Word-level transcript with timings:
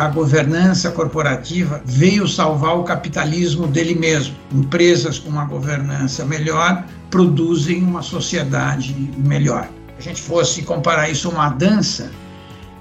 a 0.00 0.08
governança 0.08 0.90
corporativa 0.90 1.82
veio 1.84 2.26
salvar 2.26 2.74
o 2.78 2.84
capitalismo 2.84 3.66
dele 3.66 3.94
mesmo. 3.94 4.34
Empresas 4.50 5.18
com 5.18 5.28
uma 5.28 5.44
governança 5.44 6.24
melhor 6.24 6.86
produzem 7.10 7.84
uma 7.84 8.00
sociedade 8.00 8.94
melhor. 9.18 9.68
Se 9.98 9.98
a 9.98 10.00
gente 10.00 10.22
fosse 10.22 10.62
comparar 10.62 11.10
isso 11.10 11.28
a 11.28 11.32
uma 11.32 11.48
dança, 11.50 12.10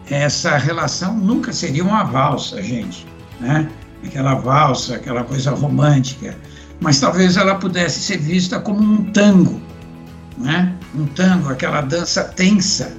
essa 0.10 0.56
relação 0.58 1.18
nunca 1.18 1.52
seria 1.52 1.84
uma 1.84 2.06
valsa, 2.06 2.64
gente, 2.64 3.06
né? 3.42 3.68
Aquela 4.02 4.36
valsa, 4.36 4.96
aquela 4.96 5.26
coisa 5.26 5.52
romântica, 5.52 6.38
mas 6.80 7.02
talvez 7.02 7.36
ela 7.36 7.56
pudesse 7.56 8.00
ser 8.00 8.18
vista 8.18 8.62
como 8.62 8.80
um 8.80 9.12
tango, 9.12 9.62
né? 10.38 10.74
Um 10.96 11.06
tango, 11.08 11.50
aquela 11.50 11.82
dança 11.82 12.24
tensa, 12.24 12.96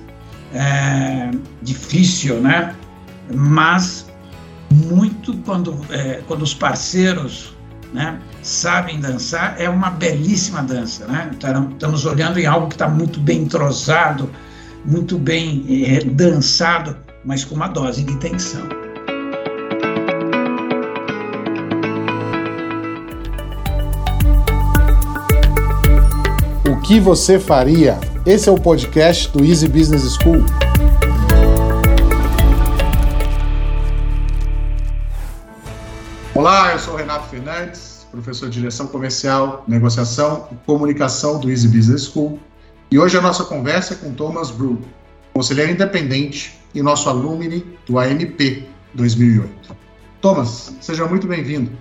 é, 0.53 1.31
difícil, 1.63 2.39
né? 2.43 2.75
Mas 3.35 4.10
muito 4.73 5.37
quando 5.39 5.77
é, 5.91 6.23
quando 6.27 6.43
os 6.43 6.55
parceiros, 6.55 7.55
né, 7.93 8.21
sabem 8.43 9.01
dançar, 9.01 9.61
é 9.61 9.69
uma 9.69 9.91
belíssima 9.91 10.63
dança, 10.63 11.07
né? 11.07 11.31
Estamos 11.33 12.07
olhando 12.07 12.39
em 12.39 12.47
algo 12.47 12.69
que 12.69 12.75
está 12.75 12.89
muito 12.89 13.19
bem 13.21 13.43
entrosado, 13.43 14.31
muito 14.85 15.19
bem 15.19 15.67
é, 15.87 16.05
dançado, 16.05 16.97
mas 17.25 17.45
com 17.45 17.55
uma 17.55 17.69
dose 17.69 18.05
de 18.05 18.17
tensão. 18.17 18.67
O 26.69 26.81
que 26.81 27.01
você 27.01 27.39
faria? 27.39 27.99
Esse 28.25 28.49
é 28.49 28.53
o 28.53 28.57
podcast 28.57 29.31
do 29.33 29.45
Easy 29.45 29.69
Business 29.69 30.15
School. 30.15 30.45
Olá, 36.41 36.73
eu 36.73 36.79
sou 36.79 36.97
Renato 36.97 37.29
Fernandes, 37.29 38.07
professor 38.11 38.49
de 38.49 38.61
direção 38.61 38.87
comercial, 38.87 39.63
negociação 39.69 40.49
e 40.51 40.55
comunicação 40.65 41.39
do 41.39 41.51
Easy 41.51 41.69
Business 41.69 42.05
School. 42.05 42.41
E 42.91 42.99
hoje 42.99 43.19
a 43.19 43.21
nossa 43.21 43.45
conversa 43.45 43.93
é 43.93 43.97
com 43.99 44.15
Thomas 44.15 44.51
Brew, 44.51 44.81
conselheiro 45.35 45.71
independente 45.71 46.59
e 46.75 46.81
nosso 46.81 47.11
alumni 47.11 47.63
do 47.87 47.99
AMP 47.99 48.67
2008. 48.95 49.77
Thomas, 50.23 50.75
seja 50.81 51.07
muito 51.07 51.27
bem-vindo. 51.27 51.73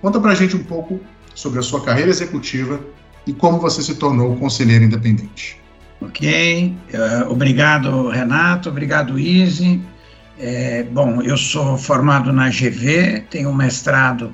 Conta 0.00 0.18
pra 0.18 0.34
gente 0.34 0.56
um 0.56 0.64
pouco 0.64 0.98
sobre 1.34 1.58
a 1.58 1.62
sua 1.62 1.84
carreira 1.84 2.08
executiva 2.08 2.80
e 3.26 3.34
como 3.34 3.58
você 3.58 3.82
se 3.82 3.96
tornou 3.96 4.34
conselheiro 4.36 4.82
independente. 4.82 5.60
Ok, 6.00 6.74
uh, 6.94 7.30
obrigado 7.30 8.08
Renato, 8.08 8.70
obrigado 8.70 9.18
Izzy. 9.18 9.82
É, 10.42 10.84
bom, 10.84 11.20
eu 11.20 11.36
sou 11.36 11.76
formado 11.76 12.32
na 12.32 12.48
GV, 12.48 13.26
tenho 13.28 13.50
um 13.50 13.54
mestrado 13.54 14.32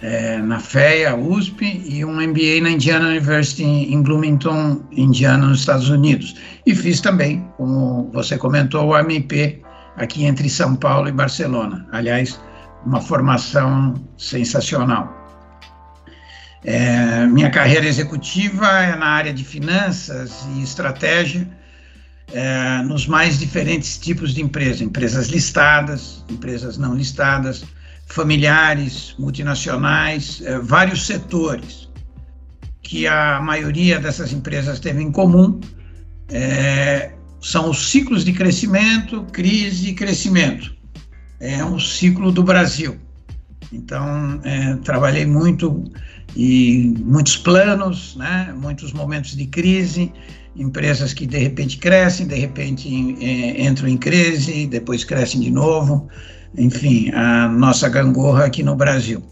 é, 0.00 0.36
na 0.38 0.60
FEA, 0.60 1.16
USP, 1.16 1.82
e 1.84 2.04
um 2.04 2.20
MBA 2.20 2.60
na 2.62 2.70
Indiana 2.70 3.08
University 3.08 3.64
em 3.64 4.00
Bloomington, 4.00 4.82
Indiana, 4.92 5.48
nos 5.48 5.58
Estados 5.58 5.88
Unidos. 5.88 6.36
E 6.64 6.72
fiz 6.76 7.00
também, 7.00 7.44
como 7.56 8.08
você 8.12 8.38
comentou, 8.38 8.86
o 8.86 8.94
AMP 8.94 9.60
aqui 9.96 10.24
entre 10.26 10.48
São 10.48 10.76
Paulo 10.76 11.08
e 11.08 11.12
Barcelona. 11.12 11.88
Aliás, 11.90 12.40
uma 12.86 13.00
formação 13.00 13.94
sensacional. 14.16 15.12
É, 16.64 17.26
minha 17.26 17.50
carreira 17.50 17.86
executiva 17.86 18.68
é 18.68 18.94
na 18.94 19.06
área 19.06 19.32
de 19.32 19.42
finanças 19.42 20.46
e 20.54 20.62
estratégia, 20.62 21.48
é, 22.32 22.82
nos 22.82 23.06
mais 23.06 23.38
diferentes 23.38 23.98
tipos 23.98 24.34
de 24.34 24.42
empresas, 24.42 24.80
empresas 24.80 25.28
listadas, 25.28 26.24
empresas 26.30 26.78
não 26.78 26.94
listadas, 26.94 27.64
familiares, 28.06 29.14
multinacionais, 29.18 30.42
eh, 30.44 30.58
vários 30.58 31.06
setores 31.06 31.88
que 32.82 33.06
a 33.06 33.40
maioria 33.40 33.98
dessas 33.98 34.32
empresas 34.32 34.78
teve 34.80 35.02
em 35.02 35.10
comum 35.10 35.60
é, 36.28 37.12
são 37.40 37.70
os 37.70 37.90
ciclos 37.90 38.24
de 38.24 38.32
crescimento, 38.32 39.24
crise 39.32 39.90
e 39.90 39.94
crescimento. 39.94 40.74
É 41.40 41.64
um 41.64 41.78
ciclo 41.78 42.30
do 42.30 42.42
Brasil. 42.42 42.98
Então, 43.72 44.40
é, 44.44 44.76
trabalhei 44.76 45.24
muito 45.24 45.84
e 46.36 46.94
muitos 46.98 47.36
planos, 47.36 48.16
né, 48.16 48.54
muitos 48.56 48.92
momentos 48.92 49.34
de 49.36 49.46
crise, 49.46 50.12
empresas 50.56 51.12
que 51.12 51.26
de 51.26 51.38
repente 51.38 51.78
crescem, 51.78 52.26
de 52.26 52.34
repente 52.34 52.88
é, 53.20 53.64
entram 53.64 53.88
em 53.88 53.96
crise, 53.96 54.66
depois 54.66 55.04
crescem 55.04 55.40
de 55.40 55.50
novo 55.50 56.08
enfim, 56.56 57.10
a 57.12 57.48
nossa 57.48 57.88
gangorra 57.88 58.44
aqui 58.44 58.62
no 58.62 58.76
Brasil. 58.76 59.22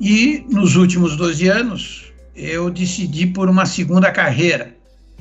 E 0.00 0.44
nos 0.48 0.76
últimos 0.76 1.16
12 1.16 1.48
anos, 1.48 2.12
eu 2.34 2.70
decidi 2.70 3.26
por 3.26 3.48
uma 3.48 3.66
segunda 3.66 4.10
carreira. 4.10 4.74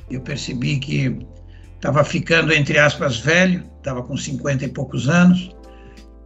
Eu 0.09 0.22
percebi 0.22 0.78
que 0.78 1.18
estava 1.75 2.04
ficando, 2.04 2.54
entre 2.54 2.78
aspas, 2.78 3.18
velho, 3.18 3.64
estava 3.78 4.04
com 4.04 4.16
50 4.16 4.66
e 4.66 4.68
poucos 4.69 5.09
anos, 5.09 5.52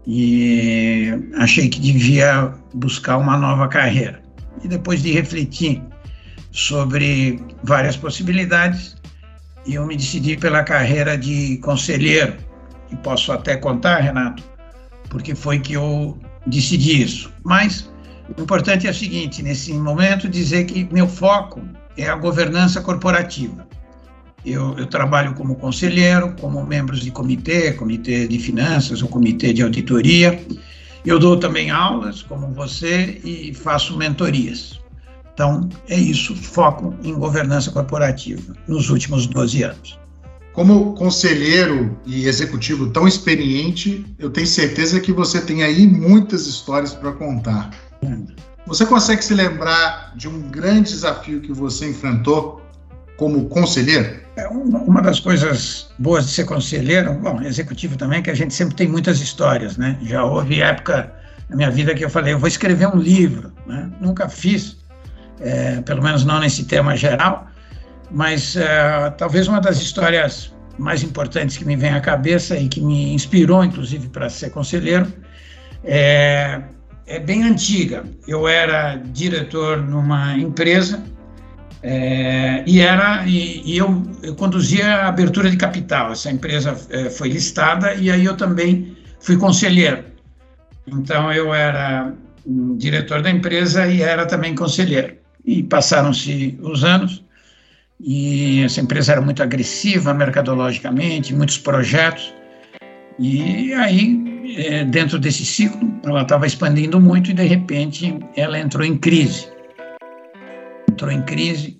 e 0.06 1.10
achei 1.36 1.70
que 1.70 1.80
devia 1.80 2.54
buscar 2.74 3.18
uma 3.18 3.38
nova 3.38 3.68
carreira. 3.68 4.22
E 4.64 4.68
depois 4.68 5.02
de 5.02 5.12
refletir 5.12 5.82
sobre 6.52 7.40
várias 7.64 7.96
possibilidades, 7.96 8.96
eu 9.66 9.86
me 9.86 9.96
decidi 9.96 10.38
pela 10.38 10.64
carreira 10.64 11.18
de 11.18 11.58
conselheiro, 11.58 12.36
e 12.92 12.96
posso 12.98 13.32
até 13.32 13.56
contar, 13.56 14.00
Renato, 14.00 14.44
porque 15.10 15.34
foi 15.34 15.60
que 15.60 15.74
eu 15.74 16.18
decidi 16.46 17.02
isso. 17.02 17.32
Mas 17.44 17.90
o 18.38 18.42
importante 18.42 18.88
é 18.88 18.90
o 18.90 18.94
seguinte: 18.94 19.42
nesse 19.42 19.74
momento, 19.74 20.28
dizer 20.28 20.66
que 20.66 20.88
meu 20.92 21.08
foco 21.08 21.62
é 21.98 22.10
a 22.10 22.16
governança 22.16 22.82
corporativa. 22.82 23.68
Eu, 24.44 24.76
eu, 24.78 24.88
trabalho 24.88 25.36
como 25.36 25.56
conselheiro, 25.56 26.36
como 26.40 26.66
membros 26.66 27.02
de 27.02 27.12
comitê, 27.12 27.74
comitê 27.74 28.28
de 28.28 28.40
finanças 28.40 29.04
ou 29.04 29.08
comitê 29.08 29.54
de 29.54 29.62
auditoria. 29.62 30.44
Eu 31.06 31.20
dou 31.20 31.38
também 31.38 31.70
aulas, 31.70 32.24
como 32.24 32.48
você, 32.48 33.22
e 33.24 33.54
faço 33.54 33.96
mentorias. 33.98 34.81
Então, 35.42 35.68
é 35.90 35.96
isso, 35.96 36.36
foco 36.36 36.94
em 37.04 37.16
governança 37.16 37.72
corporativa 37.72 38.54
nos 38.68 38.92
últimos 38.92 39.26
12 39.26 39.64
anos. 39.64 40.00
Como 40.54 40.94
conselheiro 40.94 41.98
e 42.06 42.28
executivo 42.28 42.92
tão 42.92 43.08
experiente, 43.08 44.06
eu 44.20 44.30
tenho 44.30 44.46
certeza 44.46 45.00
que 45.00 45.12
você 45.12 45.42
tem 45.42 45.64
aí 45.64 45.88
muitas 45.88 46.46
histórias 46.46 46.94
para 46.94 47.12
contar. 47.14 47.72
Você 48.68 48.86
consegue 48.86 49.24
se 49.24 49.34
lembrar 49.34 50.14
de 50.16 50.28
um 50.28 50.42
grande 50.42 50.92
desafio 50.92 51.42
que 51.42 51.52
você 51.52 51.90
enfrentou 51.90 52.62
como 53.18 53.46
conselheiro? 53.46 54.20
É 54.36 54.48
uma 54.48 55.02
das 55.02 55.20
coisas 55.20 55.90
boas 55.98 56.28
de 56.28 56.34
ser 56.34 56.46
conselheiro, 56.46 57.16
bom, 57.16 57.42
executivo 57.42 57.98
também, 57.98 58.20
é 58.20 58.22
que 58.22 58.30
a 58.30 58.36
gente 58.36 58.54
sempre 58.54 58.76
tem 58.76 58.88
muitas 58.88 59.20
histórias, 59.20 59.76
né? 59.76 59.98
Já 60.04 60.24
houve 60.24 60.62
época 60.62 61.12
na 61.50 61.56
minha 61.56 61.72
vida 61.72 61.96
que 61.96 62.06
eu 62.06 62.12
falei, 62.12 62.34
eu 62.34 62.40
vou 62.40 62.48
escrever 62.48 62.88
um 62.88 62.98
livro, 62.98 63.52
né? 63.66 63.90
Nunca 64.00 64.30
fiz, 64.30 64.78
é, 65.42 65.82
pelo 65.82 66.02
menos 66.04 66.24
não 66.24 66.40
nesse 66.40 66.66
tema 66.66 66.96
geral, 66.96 67.48
mas 68.10 68.56
uh, 68.56 69.12
talvez 69.18 69.48
uma 69.48 69.60
das 69.60 69.78
histórias 69.78 70.54
mais 70.78 71.04
importantes 71.04 71.58
que 71.58 71.66
me 71.66 71.76
vem 71.76 71.92
à 71.92 72.02
cabeça 72.02 72.58
e 72.58 72.68
que 72.68 72.82
me 72.82 73.14
inspirou, 73.14 73.64
inclusive, 73.64 74.10
para 74.10 74.30
ser 74.30 74.50
conselheiro, 74.50 75.12
é, 75.84 76.62
é, 77.08 77.20
bem 77.20 77.44
antiga. 77.44 78.04
Eu 78.28 78.48
era 78.48 78.96
diretor 78.96 79.78
numa 79.78 80.38
empresa 80.38 81.04
é, 81.84 82.64
e 82.66 82.80
era 82.80 83.26
e, 83.26 83.62
e 83.66 83.78
eu, 83.78 84.04
eu, 84.22 84.36
conduzia 84.36 84.88
a 84.88 85.08
abertura 85.08 85.50
de 85.50 85.58
capital. 85.58 86.12
Essa 86.12 86.32
empresa 86.32 86.76
é, 86.90 87.10
foi 87.10 87.30
listada 87.30 87.94
e 87.96 88.12
aí 88.12 88.26
eu 88.26 88.36
também 88.36 88.96
fui 89.20 89.38
conselheiro. 89.38 90.04
Então 90.88 91.32
eu 91.32 91.54
era 91.54 92.14
diretor 92.78 93.22
da 93.22 93.30
empresa 93.30 93.88
e 93.88 94.02
era 94.02 94.26
também 94.26 94.56
conselheiro. 94.56 95.21
E 95.46 95.64
passaram-se 95.64 96.58
os 96.62 96.84
anos 96.84 97.24
e 98.04 98.64
essa 98.64 98.82
empresa 98.82 99.12
era 99.12 99.22
muito 99.22 99.44
agressiva 99.44 100.14
mercadologicamente, 100.14 101.36
muitos 101.36 101.58
projetos. 101.58 102.34
E 103.20 103.74
aí, 103.74 104.56
é, 104.58 104.84
dentro 104.84 105.20
desse 105.20 105.46
ciclo, 105.46 105.94
ela 106.04 106.24
estava 106.24 106.48
expandindo 106.48 107.00
muito 107.00 107.30
e, 107.30 107.34
de 107.34 107.44
repente, 107.44 108.18
ela 108.36 108.60
entrou 108.60 108.84
em 108.84 108.98
crise. 108.98 109.48
Entrou 110.90 111.12
em 111.12 111.22
crise, 111.22 111.78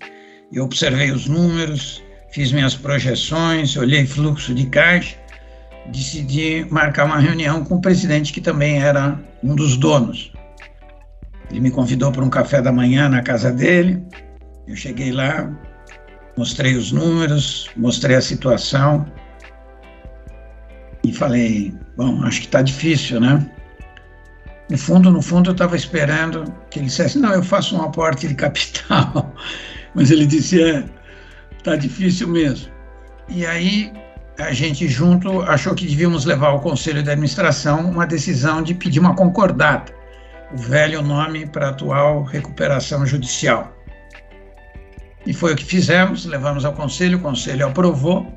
eu 0.54 0.64
observei 0.64 1.12
os 1.12 1.28
números, 1.28 2.04
fiz 2.32 2.52
minhas 2.52 2.76
projeções, 2.76 3.76
olhei 3.76 4.06
fluxo 4.06 4.54
de 4.54 4.68
caixa, 4.68 5.18
decidi 5.88 6.66
marcar 6.70 7.06
uma 7.06 7.18
reunião 7.18 7.64
com 7.64 7.76
o 7.76 7.82
presidente, 7.82 8.32
que 8.32 8.42
também 8.42 8.82
era 8.82 9.20
um 9.44 9.56
dos 9.56 9.76
donos. 9.76 10.31
Ele 11.52 11.60
me 11.60 11.70
convidou 11.70 12.12
para 12.12 12.24
um 12.24 12.30
café 12.30 12.62
da 12.62 12.72
manhã 12.72 13.10
na 13.10 13.22
casa 13.22 13.52
dele. 13.52 14.02
Eu 14.68 14.76
cheguei 14.76 15.12
lá, 15.12 15.52
mostrei 16.38 16.76
os 16.76 16.92
números, 16.92 17.70
mostrei 17.76 18.16
a 18.16 18.22
situação. 18.22 19.06
E 21.04 21.12
falei, 21.14 21.74
bom, 21.98 22.24
acho 22.24 22.40
que 22.40 22.46
está 22.46 22.62
difícil, 22.62 23.20
né? 23.20 23.46
No 24.70 24.78
fundo, 24.78 25.12
no 25.12 25.22
fundo, 25.22 25.50
eu 25.50 25.52
estava 25.52 25.76
esperando 25.76 26.46
que 26.70 26.80
ele 26.80 26.86
dissesse, 26.86 27.20
não, 27.20 27.34
eu 27.34 27.44
faço 27.44 27.76
um 27.76 27.82
aporte 27.82 28.28
de 28.28 28.36
capital. 28.36 29.36
Mas 29.94 30.10
ele 30.10 30.26
disse, 30.26 30.64
é, 30.64 30.86
tá 31.64 31.76
difícil 31.76 32.30
mesmo. 32.30 32.72
E 33.28 33.46
aí 33.46 33.92
a 34.40 34.54
gente 34.54 34.88
junto 34.88 35.42
achou 35.42 35.76
que 35.76 35.86
devíamos 35.86 36.26
levar 36.26 36.48
ao 36.48 36.62
conselho 36.62 37.04
de 37.04 37.10
administração 37.10 37.92
uma 37.92 38.08
decisão 38.08 38.62
de 38.62 38.74
pedir 38.74 39.00
uma 39.00 39.16
concordata, 39.16 39.94
o 40.54 40.58
velho 40.58 41.02
nome 41.02 41.46
para 41.46 41.68
a 41.68 41.70
atual 41.70 42.24
recuperação 42.24 43.06
judicial. 43.06 43.72
E 45.26 45.34
foi 45.34 45.54
o 45.54 45.56
que 45.56 45.64
fizemos, 45.64 46.26
levamos 46.26 46.66
ao 46.66 46.74
conselho, 46.74 47.18
o 47.18 47.22
conselho 47.22 47.68
aprovou 47.68 48.28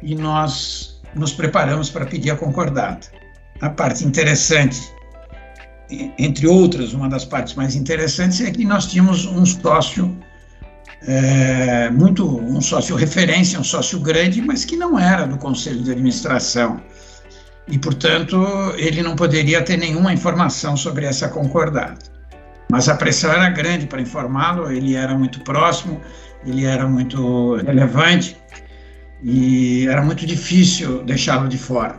e 0.00 0.14
nós 0.14 1.00
nos 1.14 1.32
preparamos 1.32 1.90
para 1.90 2.06
pedir 2.06 2.30
a 2.30 2.36
concordata. 2.36 3.08
A 3.60 3.68
parte 3.68 4.04
interessante, 4.04 4.80
entre 6.18 6.46
outras, 6.46 6.92
uma 6.92 7.08
das 7.08 7.24
partes 7.24 7.54
mais 7.54 7.74
interessantes 7.74 8.40
é 8.40 8.50
que 8.50 8.64
nós 8.64 8.86
tínhamos 8.86 9.26
um 9.26 9.44
sócio 9.44 10.16
é, 11.02 11.90
muito 11.90 12.26
um 12.26 12.60
sócio 12.60 12.96
referência, 12.96 13.58
um 13.58 13.64
sócio 13.64 14.00
grande, 14.00 14.42
mas 14.42 14.64
que 14.64 14.76
não 14.76 14.98
era 14.98 15.26
do 15.26 15.38
conselho 15.38 15.82
de 15.82 15.90
administração. 15.90 16.80
E, 17.70 17.78
portanto, 17.78 18.74
ele 18.76 19.02
não 19.02 19.14
poderia 19.14 19.62
ter 19.62 19.76
nenhuma 19.76 20.12
informação 20.12 20.76
sobre 20.76 21.04
essa 21.04 21.28
concordata. 21.28 22.10
Mas 22.70 22.88
a 22.88 22.94
pressão 22.94 23.32
era 23.32 23.48
grande 23.50 23.86
para 23.86 24.00
informá-lo, 24.00 24.70
ele 24.70 24.94
era 24.94 25.16
muito 25.16 25.40
próximo, 25.40 26.00
ele 26.46 26.64
era 26.64 26.86
muito 26.86 27.56
relevante 27.56 28.36
e 29.22 29.86
era 29.88 30.02
muito 30.02 30.26
difícil 30.26 31.02
deixá-lo 31.04 31.48
de 31.48 31.58
fora. 31.58 31.98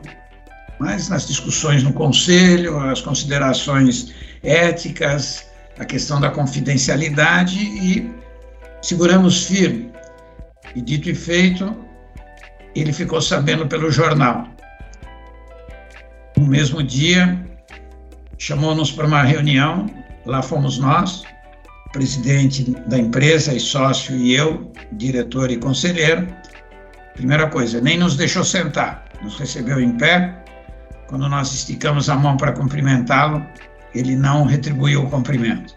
Mas 0.80 1.10
nas 1.10 1.28
discussões 1.28 1.84
no 1.84 1.92
conselho, 1.92 2.80
as 2.80 3.02
considerações 3.02 4.14
éticas, 4.44 5.46
a 5.78 5.86
questão 5.86 6.20
da 6.22 6.30
confidencialidade 6.30 7.60
e 7.60 8.10
seguramos 8.82 9.46
firme. 9.46 9.92
E 10.76 10.82
dito 10.82 11.10
e 11.10 11.16
feito, 11.16 11.76
ele 12.76 12.94
ficou 12.94 13.22
sabendo 13.22 13.68
pelo 13.68 13.92
jornal. 13.92 14.48
No 16.40 16.48
mesmo 16.48 16.82
dia, 16.82 17.38
chamou-nos 18.38 18.94
para 18.94 19.06
uma 19.06 19.24
reunião, 19.24 19.88
lá 20.26 20.42
fomos 20.42 20.78
nós, 20.78 21.24
presidente 21.92 22.72
da 22.88 22.98
empresa 22.98 23.54
e 23.54 23.60
sócio 23.60 24.16
e 24.16 24.36
eu, 24.36 24.72
diretor 24.94 25.52
e 25.52 25.58
conselheiro. 25.58 26.26
Primeira 27.14 27.50
coisa, 27.50 27.82
nem 27.82 27.98
nos 27.98 28.16
deixou 28.16 28.46
sentar, 28.46 29.04
nos 29.22 29.38
recebeu 29.38 29.82
em 29.82 29.98
pé. 29.98 30.42
Quando 31.08 31.28
nós 31.28 31.54
esticamos 31.54 32.10
a 32.10 32.16
mão 32.16 32.38
para 32.38 32.54
cumprimentá-lo, 32.54 33.46
ele 33.94 34.16
não 34.16 34.46
retribuiu 34.46 35.04
o 35.04 35.10
cumprimento. 35.10 35.76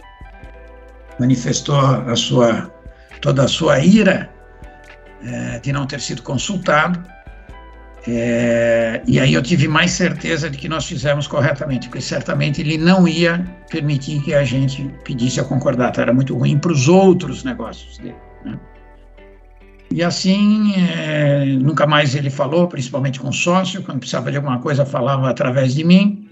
Manifestou 1.19 1.81
a 1.81 2.15
sua 2.15 2.73
toda 3.21 3.43
a 3.43 3.49
sua 3.49 3.81
ira 3.81 4.31
é, 5.25 5.59
de 5.59 5.73
não 5.73 5.89
ter 5.89 6.01
sido 6.01 6.23
consultado. 6.23 7.05
É, 8.07 9.01
e 9.07 9.21
aí 9.21 9.33
eu 9.33 9.43
tive 9.43 9.69
mais 9.69 9.93
certeza 9.93 10.51
de 10.51 10.59
que 10.59 10.69
nós 10.69 10.85
fizemos 10.87 11.27
corretamente, 11.27 11.89
porque 11.89 12.01
certamente 12.01 12.61
ele 12.61 12.77
não 12.77 13.07
ia 13.07 13.47
permitir 13.71 14.21
que 14.23 14.35
a 14.35 14.45
gente 14.45 14.91
pedisse 15.05 15.39
a 15.39 15.45
concordata, 15.45 16.03
era 16.03 16.13
muito 16.13 16.37
ruim 16.37 16.59
para 16.59 16.73
os 16.73 16.89
outros 16.89 17.45
negócios 17.45 17.99
dele. 17.99 18.17
Né? 18.45 18.59
E 19.93 20.03
assim, 20.03 20.75
é, 20.75 21.45
nunca 21.45 21.87
mais 21.87 22.15
ele 22.15 22.31
falou, 22.31 22.67
principalmente 22.67 23.21
com 23.21 23.31
sócio, 23.31 23.83
quando 23.83 23.99
precisava 23.99 24.31
de 24.31 24.37
alguma 24.37 24.59
coisa 24.59 24.85
falava 24.85 25.31
através 25.31 25.75
de 25.75 25.85
mim. 25.85 26.29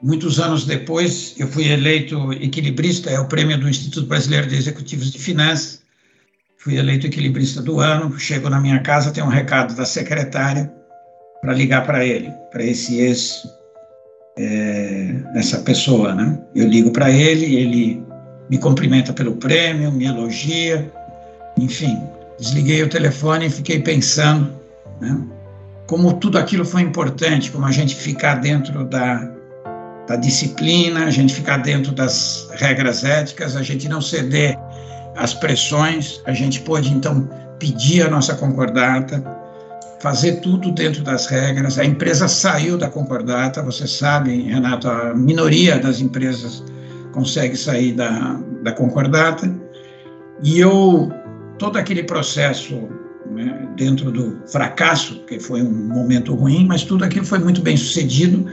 Muitos 0.00 0.40
anos 0.40 0.64
depois, 0.64 1.34
eu 1.38 1.46
fui 1.46 1.68
eleito 1.68 2.32
equilibrista, 2.32 3.10
é 3.10 3.20
o 3.20 3.26
prêmio 3.26 3.58
do 3.58 3.68
Instituto 3.68 4.06
Brasileiro 4.06 4.46
de 4.46 4.56
Executivos 4.56 5.12
de 5.12 5.18
Finanças. 5.18 5.81
Fui 6.62 6.76
eleito 6.76 7.08
equilibrista 7.08 7.60
do 7.60 7.80
ano. 7.80 8.16
Chego 8.18 8.48
na 8.48 8.60
minha 8.60 8.78
casa, 8.80 9.10
tem 9.10 9.22
um 9.22 9.28
recado 9.28 9.74
da 9.74 9.84
secretária 9.84 10.72
para 11.40 11.52
ligar 11.52 11.84
para 11.84 12.04
ele, 12.04 12.32
para 12.52 12.62
esse 12.62 13.00
ex, 13.00 13.42
é, 14.38 15.12
essa 15.34 15.58
pessoa, 15.58 16.14
né? 16.14 16.38
Eu 16.54 16.68
ligo 16.68 16.92
para 16.92 17.10
ele, 17.10 17.56
ele 17.56 18.06
me 18.48 18.58
cumprimenta 18.58 19.12
pelo 19.12 19.34
prêmio, 19.34 19.90
me 19.90 20.04
elogia, 20.04 20.88
enfim. 21.58 22.00
Desliguei 22.38 22.80
o 22.84 22.88
telefone 22.88 23.46
e 23.46 23.50
fiquei 23.50 23.80
pensando, 23.80 24.52
né? 25.00 25.20
Como 25.88 26.12
tudo 26.14 26.38
aquilo 26.38 26.64
foi 26.64 26.82
importante, 26.82 27.50
como 27.50 27.66
a 27.66 27.72
gente 27.72 27.96
ficar 27.96 28.36
dentro 28.36 28.84
da 28.84 29.28
da 30.06 30.16
disciplina, 30.16 31.04
a 31.04 31.10
gente 31.10 31.32
ficar 31.32 31.58
dentro 31.58 31.92
das 31.92 32.48
regras 32.54 33.04
éticas, 33.04 33.54
a 33.54 33.62
gente 33.62 33.88
não 33.88 34.00
ceder 34.00 34.58
às 35.16 35.34
pressões, 35.34 36.20
a 36.24 36.32
gente 36.32 36.60
pode 36.60 36.92
então 36.92 37.28
pedir 37.58 38.02
a 38.02 38.10
nossa 38.10 38.34
concordata, 38.34 39.22
fazer 40.00 40.40
tudo 40.40 40.72
dentro 40.72 41.02
das 41.02 41.26
regras. 41.26 41.78
A 41.78 41.84
empresa 41.84 42.26
saiu 42.26 42.76
da 42.76 42.88
concordata, 42.88 43.62
você 43.62 43.86
sabe, 43.86 44.42
Renato, 44.42 44.88
a 44.88 45.14
minoria 45.14 45.78
das 45.78 46.00
empresas 46.00 46.62
consegue 47.12 47.56
sair 47.56 47.92
da, 47.92 48.38
da 48.62 48.72
concordata. 48.72 49.52
E 50.42 50.58
eu, 50.58 51.10
todo 51.58 51.76
aquele 51.76 52.02
processo 52.02 52.88
né, 53.30 53.68
dentro 53.76 54.10
do 54.10 54.40
fracasso, 54.48 55.24
que 55.26 55.38
foi 55.38 55.62
um 55.62 55.70
momento 55.70 56.34
ruim, 56.34 56.66
mas 56.66 56.82
tudo 56.82 57.04
aquilo 57.04 57.24
foi 57.24 57.38
muito 57.38 57.62
bem 57.62 57.76
sucedido 57.76 58.44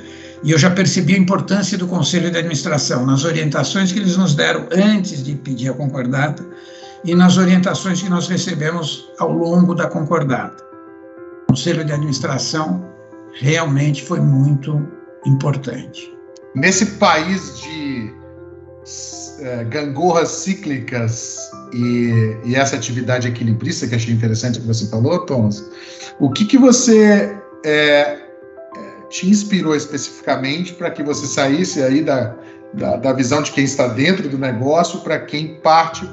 e 0.43 0.51
eu 0.51 0.57
já 0.57 0.69
percebi 0.69 1.15
a 1.15 1.17
importância 1.17 1.77
do 1.77 1.87
Conselho 1.87 2.31
de 2.31 2.37
Administração 2.37 3.05
nas 3.05 3.25
orientações 3.25 3.91
que 3.91 3.99
eles 3.99 4.15
nos 4.15 4.33
deram 4.33 4.67
antes 4.71 5.23
de 5.23 5.35
pedir 5.35 5.69
a 5.69 5.73
concordata 5.73 6.45
e 7.03 7.13
nas 7.13 7.37
orientações 7.37 8.01
que 8.01 8.09
nós 8.09 8.27
recebemos 8.27 9.09
ao 9.19 9.31
longo 9.31 9.73
da 9.75 9.87
concordata. 9.87 10.63
O 11.43 11.53
Conselho 11.53 11.83
de 11.83 11.91
Administração 11.91 12.85
realmente 13.33 14.03
foi 14.03 14.19
muito 14.19 14.87
importante. 15.25 16.13
Nesse 16.55 16.85
país 16.85 17.59
de 17.61 18.13
é, 19.41 19.63
gangorras 19.65 20.29
cíclicas 20.29 21.37
e, 21.73 22.37
e, 22.45 22.55
essa 22.55 22.75
atividade 22.75 23.27
equilibrista 23.27 23.87
que 23.87 23.95
achei 23.95 24.13
interessante 24.13 24.59
que 24.59 24.67
você 24.67 24.87
falou, 24.87 25.25
Thomas, 25.25 25.63
o 26.19 26.29
que, 26.31 26.45
que 26.45 26.57
você 26.57 27.37
é, 27.65 28.28
te 29.09 29.29
inspirou 29.29 29.75
especificamente 29.75 30.73
para 30.73 30.91
que 30.91 31.03
você 31.03 31.25
saísse 31.25 31.81
aí 31.81 32.01
da, 32.01 32.35
da, 32.73 32.95
da, 32.95 33.13
visão 33.13 33.41
de 33.41 33.51
quem 33.51 33.63
está 33.63 33.87
dentro 33.87 34.29
do 34.29 34.37
negócio 34.37 34.99
para 35.01 35.19
quem 35.19 35.55
parte 35.61 36.05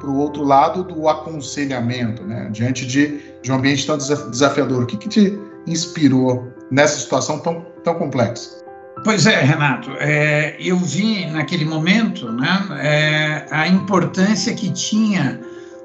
para 0.00 0.08
o 0.08 0.16
outro 0.18 0.44
lado 0.44 0.84
do 0.84 1.08
aconselhamento, 1.08 2.22
né? 2.24 2.48
diante 2.52 2.86
de, 2.86 3.20
de 3.42 3.50
um 3.50 3.56
ambiente 3.56 3.86
tão 3.86 3.96
desafiador. 3.96 4.82
O 4.82 4.86
que, 4.86 4.96
que 4.96 5.08
te 5.08 5.38
inspirou 5.66 6.52
nessa 6.70 7.00
situação 7.00 7.38
tão, 7.38 7.66
tão 7.82 7.94
complexa? 7.94 8.62
Pois 9.02 9.26
é, 9.26 9.40
Renato, 9.40 9.90
é, 9.98 10.56
eu 10.58 10.76
vi 10.76 11.26
naquele 11.26 11.64
momento 11.64 12.30
né, 12.32 12.66
é, 12.80 13.46
a 13.50 13.66
importância 13.66 14.54
que 14.54 14.70
tinha 14.70 15.40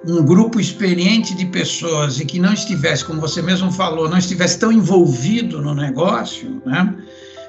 um 0.08 0.24
grupo 0.24 0.60
experiente 0.60 1.36
de 1.36 1.46
pessoas 1.46 2.20
e 2.20 2.26
que 2.26 2.40
não 2.40 2.54
estivesse, 2.54 3.04
como 3.04 3.20
você 3.20 3.42
mesmo 3.42 3.72
falou, 3.72 4.10
não 4.10 4.18
estivesse 4.18 4.58
tão 4.58 4.72
envolvido 4.72 5.62
no 5.62 5.74
negócio, 5.74 6.62
né? 6.66 6.96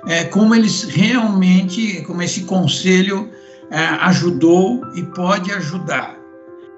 É, 0.06 0.24
como 0.24 0.54
eles 0.54 0.84
realmente, 0.84 2.02
como 2.06 2.22
esse 2.22 2.42
conselho 2.42 3.30
é, 3.70 3.78
ajudou 3.78 4.80
e 4.94 5.02
pode 5.02 5.52
ajudar, 5.52 6.18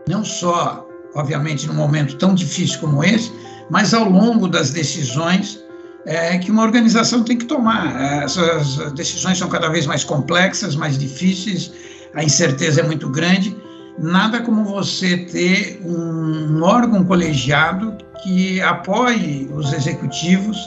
não 0.08 0.24
só, 0.24 0.86
obviamente, 1.14 1.66
num 1.68 1.74
momento 1.74 2.16
tão 2.16 2.34
difícil 2.34 2.80
como 2.80 3.02
esse, 3.04 3.32
mas 3.70 3.94
ao 3.94 4.08
longo 4.08 4.48
das 4.48 4.70
decisões 4.70 5.62
é, 6.04 6.36
que 6.36 6.50
uma 6.50 6.64
organização 6.64 7.22
tem 7.22 7.38
que 7.38 7.44
tomar. 7.44 7.94
É, 8.00 8.24
essas 8.24 8.92
decisões 8.92 9.38
são 9.38 9.48
cada 9.48 9.68
vez 9.68 9.86
mais 9.86 10.02
complexas, 10.02 10.74
mais 10.74 10.98
difíceis, 10.98 11.72
a 12.14 12.24
incerteza 12.24 12.80
é 12.80 12.82
muito 12.82 13.08
grande 13.08 13.56
nada 14.02 14.40
como 14.40 14.64
você 14.64 15.16
ter 15.16 15.80
um 15.84 16.62
órgão 16.62 17.04
colegiado 17.04 17.96
que 18.22 18.60
apoie 18.60 19.48
os 19.54 19.72
executivos 19.72 20.58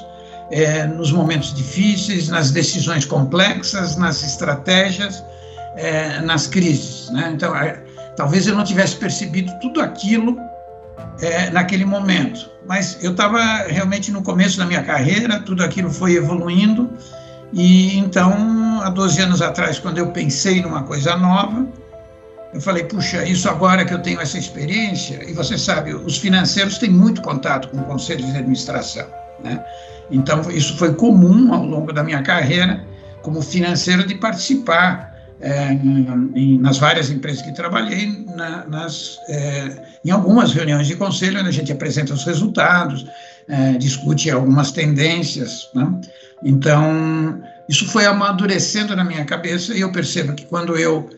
é, 0.52 0.88
nos 0.88 1.12
momentos 1.12 1.54
difíceis, 1.54 2.30
nas 2.30 2.52
decisões 2.52 3.06
complexas, 3.06 3.98
nas 3.98 4.24
estratégias, 4.24 5.24
é, 5.76 6.22
nas 6.22 6.48
crises. 6.48 7.10
Né? 7.10 7.32
Então, 7.36 7.56
é, 7.56 7.84
talvez 8.16 8.48
eu 8.48 8.56
não 8.56 8.64
tivesse 8.64 8.96
percebido 8.96 9.52
tudo 9.60 9.82
aquilo 9.82 10.38
é, 11.22 11.50
naquele 11.50 11.84
momento, 11.84 12.50
mas 12.68 12.98
eu 13.04 13.12
estava 13.12 13.40
realmente 13.68 14.12
no 14.12 14.22
começo 14.22 14.58
da 14.58 14.66
minha 14.66 14.84
carreira, 14.84 15.40
tudo 15.40 15.64
aquilo 15.64 15.90
foi 15.90 16.16
evoluindo, 16.16 16.90
e 17.54 17.98
então, 17.98 18.82
há 18.82 18.90
12 18.90 19.22
anos 19.22 19.42
atrás, 19.42 19.80
quando 19.80 19.98
eu 19.98 20.08
pensei 20.08 20.62
numa 20.62 20.84
coisa 20.84 21.16
nova, 21.16 21.66
eu 22.56 22.62
falei, 22.62 22.86
puxa, 22.86 23.22
isso 23.26 23.50
agora 23.50 23.84
que 23.84 23.94
eu 23.94 24.02
tenho 24.02 24.22
essa 24.22 24.38
experiência, 24.38 25.20
e 25.30 25.34
você 25.34 25.58
sabe, 25.58 25.94
os 25.94 26.18
financeiros 26.18 26.78
têm 26.78 26.90
muito 26.90 27.22
contato 27.22 27.68
com 27.68 27.80
o 27.80 27.84
conselho 27.84 28.24
de 28.24 28.32
administração, 28.32 29.06
né? 29.44 29.62
Então, 30.10 30.50
isso 30.50 30.78
foi 30.78 30.94
comum 30.94 31.54
ao 31.54 31.66
longo 31.66 31.92
da 31.92 32.02
minha 32.02 32.24
carreira 32.24 32.82
como 33.22 33.42
financeiro 33.42 34.08
de 34.08 34.16
participar 34.16 35.14
é, 35.42 35.74
em, 35.74 36.58
nas 36.60 36.78
várias 36.78 37.10
empresas 37.10 37.42
que 37.42 37.54
trabalhei, 37.54 38.26
na, 38.34 38.66
nas, 38.68 39.18
é, 39.28 39.98
em 40.06 40.12
algumas 40.12 40.54
reuniões 40.54 40.88
de 40.88 40.96
conselho, 40.96 41.40
onde 41.40 41.50
a 41.50 41.52
gente 41.52 41.74
apresenta 41.74 42.14
os 42.14 42.24
resultados, 42.24 43.06
é, 43.50 43.74
discute 43.74 44.32
algumas 44.32 44.72
tendências. 44.72 45.70
Né? 45.74 46.00
Então, 46.42 47.42
isso 47.68 47.86
foi 47.88 48.06
amadurecendo 48.06 48.96
na 48.96 49.04
minha 49.04 49.26
cabeça 49.26 49.74
e 49.74 49.82
eu 49.82 49.92
percebo 49.92 50.34
que 50.34 50.46
quando 50.46 50.78
eu 50.78 51.10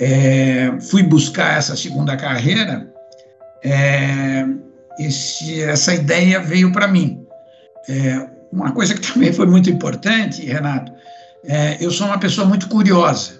é, 0.00 0.72
fui 0.80 1.02
buscar 1.02 1.58
essa 1.58 1.76
segunda 1.76 2.16
carreira, 2.16 2.88
é, 3.64 4.44
esse, 4.98 5.62
essa 5.62 5.94
ideia 5.94 6.40
veio 6.40 6.72
para 6.72 6.86
mim. 6.86 7.26
É, 7.88 8.28
uma 8.52 8.72
coisa 8.72 8.94
que 8.94 9.00
também 9.12 9.32
foi 9.32 9.46
muito 9.46 9.68
importante, 9.70 10.44
Renato, 10.44 10.92
é, 11.44 11.76
eu 11.80 11.90
sou 11.90 12.06
uma 12.06 12.18
pessoa 12.18 12.46
muito 12.46 12.68
curiosa. 12.68 13.38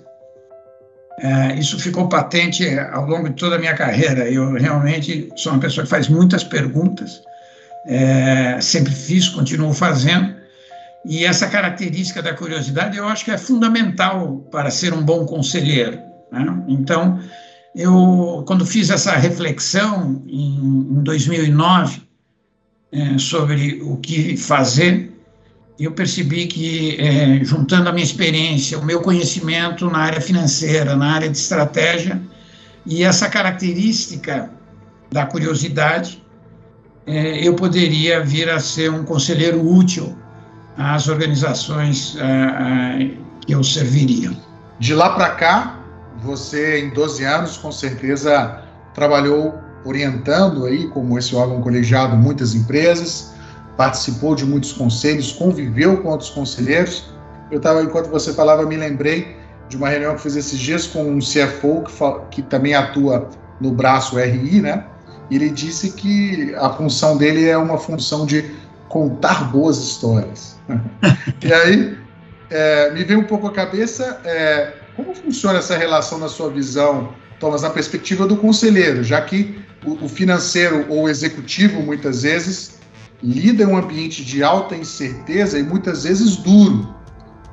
É, 1.20 1.56
isso 1.56 1.78
ficou 1.80 2.08
patente 2.08 2.64
ao 2.92 3.04
longo 3.06 3.28
de 3.28 3.34
toda 3.34 3.56
a 3.56 3.58
minha 3.58 3.74
carreira. 3.74 4.30
Eu 4.30 4.52
realmente 4.52 5.28
sou 5.36 5.52
uma 5.52 5.60
pessoa 5.60 5.84
que 5.84 5.90
faz 5.90 6.08
muitas 6.08 6.44
perguntas, 6.44 7.22
é, 7.86 8.60
sempre 8.60 8.92
fiz, 8.92 9.28
continuo 9.28 9.72
fazendo. 9.72 10.36
E 11.04 11.24
essa 11.24 11.48
característica 11.48 12.22
da 12.22 12.34
curiosidade 12.34 12.96
eu 12.96 13.08
acho 13.08 13.24
que 13.24 13.30
é 13.30 13.38
fundamental 13.38 14.38
para 14.50 14.70
ser 14.70 14.92
um 14.92 15.02
bom 15.02 15.24
conselheiro. 15.24 16.07
Né? 16.30 16.64
Então, 16.68 17.18
eu, 17.74 18.42
quando 18.46 18.66
fiz 18.66 18.90
essa 18.90 19.12
reflexão 19.16 20.22
em, 20.26 20.58
em 20.90 21.02
2009 21.02 22.02
é, 22.90 23.18
sobre 23.18 23.80
o 23.82 23.96
que 23.98 24.36
fazer, 24.36 25.12
eu 25.78 25.92
percebi 25.92 26.46
que, 26.46 26.96
é, 26.98 27.44
juntando 27.44 27.88
a 27.88 27.92
minha 27.92 28.04
experiência, 28.04 28.78
o 28.78 28.84
meu 28.84 29.00
conhecimento 29.00 29.88
na 29.88 29.98
área 29.98 30.20
financeira, 30.20 30.96
na 30.96 31.12
área 31.12 31.28
de 31.28 31.38
estratégia, 31.38 32.20
e 32.84 33.04
essa 33.04 33.28
característica 33.28 34.50
da 35.10 35.24
curiosidade, 35.26 36.22
é, 37.06 37.46
eu 37.46 37.54
poderia 37.54 38.24
vir 38.24 38.50
a 38.50 38.58
ser 38.58 38.90
um 38.90 39.04
conselheiro 39.04 39.64
útil 39.64 40.16
às 40.76 41.08
organizações 41.08 42.16
que 43.46 43.52
eu 43.52 43.64
serviria. 43.64 44.30
De 44.78 44.94
lá 44.94 45.10
para 45.10 45.30
cá, 45.30 45.77
você, 46.22 46.80
em 46.80 46.90
12 46.90 47.24
anos, 47.24 47.56
com 47.56 47.70
certeza 47.70 48.62
trabalhou 48.94 49.58
orientando 49.84 50.66
aí, 50.66 50.88
como 50.88 51.18
esse 51.18 51.34
órgão 51.34 51.60
colegiado, 51.60 52.16
muitas 52.16 52.54
empresas, 52.54 53.32
participou 53.76 54.34
de 54.34 54.44
muitos 54.44 54.72
conselhos, 54.72 55.32
conviveu 55.32 55.98
com 56.02 56.08
outros 56.08 56.30
conselheiros. 56.30 57.12
Eu 57.50 57.58
estava, 57.58 57.82
enquanto 57.82 58.08
você 58.08 58.32
falava, 58.32 58.66
me 58.66 58.76
lembrei 58.76 59.36
de 59.68 59.76
uma 59.76 59.88
reunião 59.88 60.16
que 60.16 60.22
fiz 60.22 60.34
esses 60.34 60.58
dias 60.58 60.86
com 60.86 61.04
um 61.04 61.18
CFO 61.18 61.84
que, 61.84 61.92
que 62.30 62.42
também 62.42 62.74
atua 62.74 63.28
no 63.60 63.70
braço 63.70 64.18
RI, 64.18 64.60
né? 64.60 64.84
Ele 65.30 65.50
disse 65.50 65.92
que 65.92 66.54
a 66.56 66.70
função 66.70 67.16
dele 67.16 67.48
é 67.48 67.56
uma 67.56 67.78
função 67.78 68.24
de 68.24 68.50
contar 68.88 69.50
boas 69.52 69.76
histórias. 69.78 70.58
e 71.42 71.52
aí 71.52 71.98
é, 72.50 72.90
me 72.92 73.04
veio 73.04 73.20
um 73.20 73.24
pouco 73.24 73.46
a 73.46 73.52
cabeça 73.52 74.20
é, 74.24 74.72
como 74.98 75.14
funciona 75.14 75.60
essa 75.60 75.78
relação 75.78 76.18
na 76.18 76.28
sua 76.28 76.50
visão, 76.50 77.10
Thomas, 77.38 77.62
na 77.62 77.70
perspectiva 77.70 78.26
do 78.26 78.36
conselheiro, 78.36 79.04
já 79.04 79.22
que 79.22 79.56
o, 79.86 79.92
o 80.04 80.08
financeiro 80.08 80.86
ou 80.88 81.04
o 81.04 81.08
executivo 81.08 81.80
muitas 81.80 82.22
vezes 82.22 82.80
lida 83.22 83.62
em 83.62 83.66
um 83.66 83.76
ambiente 83.76 84.24
de 84.24 84.42
alta 84.42 84.74
incerteza 84.74 85.56
e 85.56 85.62
muitas 85.62 86.02
vezes 86.02 86.36
duro. 86.38 86.92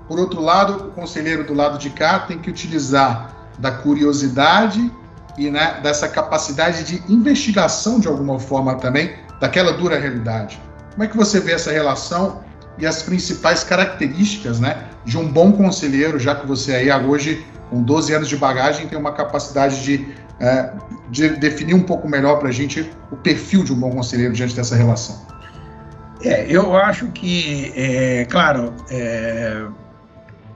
Por 0.07 0.19
outro 0.19 0.41
lado, 0.41 0.87
o 0.87 0.91
conselheiro 0.91 1.43
do 1.43 1.53
lado 1.53 1.77
de 1.77 1.91
cá 1.91 2.21
tem 2.21 2.39
que 2.39 2.49
utilizar 2.49 3.53
da 3.59 3.69
curiosidade 3.69 4.91
e 5.37 5.51
né, 5.51 5.79
dessa 5.83 6.07
capacidade 6.07 6.83
de 6.83 7.13
investigação 7.13 7.99
de 7.99 8.07
alguma 8.07 8.39
forma 8.39 8.73
também 8.73 9.17
daquela 9.39 9.71
dura 9.71 9.99
realidade. 9.99 10.59
Como 10.93 11.03
é 11.03 11.07
que 11.07 11.15
você 11.15 11.39
vê 11.39 11.51
essa 11.51 11.71
relação 11.71 12.43
e 12.79 12.87
as 12.87 13.03
principais 13.03 13.63
características 13.63 14.59
né, 14.59 14.89
de 15.05 15.17
um 15.17 15.27
bom 15.27 15.51
conselheiro, 15.51 16.19
já 16.19 16.35
que 16.35 16.47
você 16.47 16.75
aí 16.75 17.05
hoje, 17.05 17.45
com 17.69 17.81
12 17.81 18.13
anos 18.13 18.29
de 18.29 18.35
bagagem, 18.35 18.87
tem 18.87 18.97
uma 18.97 19.13
capacidade 19.13 19.83
de, 19.83 20.07
é, 20.39 20.71
de 21.09 21.29
definir 21.29 21.73
um 21.73 21.83
pouco 21.83 22.09
melhor 22.09 22.39
para 22.39 22.49
a 22.49 22.51
gente 22.51 22.89
o 23.11 23.15
perfil 23.15 23.63
de 23.63 23.71
um 23.71 23.75
bom 23.75 23.91
conselheiro 23.91 24.33
diante 24.33 24.55
dessa 24.55 24.75
relação? 24.75 25.25
É, 26.23 26.45
eu 26.49 26.75
acho 26.75 27.07
que, 27.07 27.71
é, 27.75 28.25
claro, 28.25 28.73
é, 28.89 29.65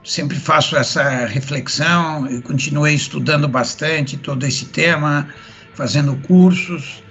sempre 0.02 0.36
faço 0.36 0.76
essa 0.76 1.26
reflexão, 1.26 2.26
continuei 2.42 2.94
estudando 2.94 3.46
bastante 3.46 4.16
todo 4.16 4.44
esse 4.44 4.66
tema, 4.66 5.28
fazendo 5.74 6.16
cursos, 6.26 7.02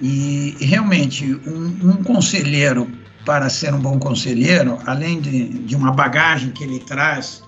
e, 0.00 0.56
e 0.58 0.64
realmente 0.64 1.32
um, 1.46 1.90
um, 1.90 2.02
conselheiro, 2.02 2.90
para 3.24 3.48
ser 3.48 3.72
um 3.74 3.78
bom 3.78 3.98
conselheiro, 3.98 4.78
além 4.86 5.20
de, 5.20 5.48
de 5.48 5.76
uma 5.76 5.92
bagagem 5.92 6.50
que 6.50 6.64
ele 6.64 6.80
traz 6.80 7.42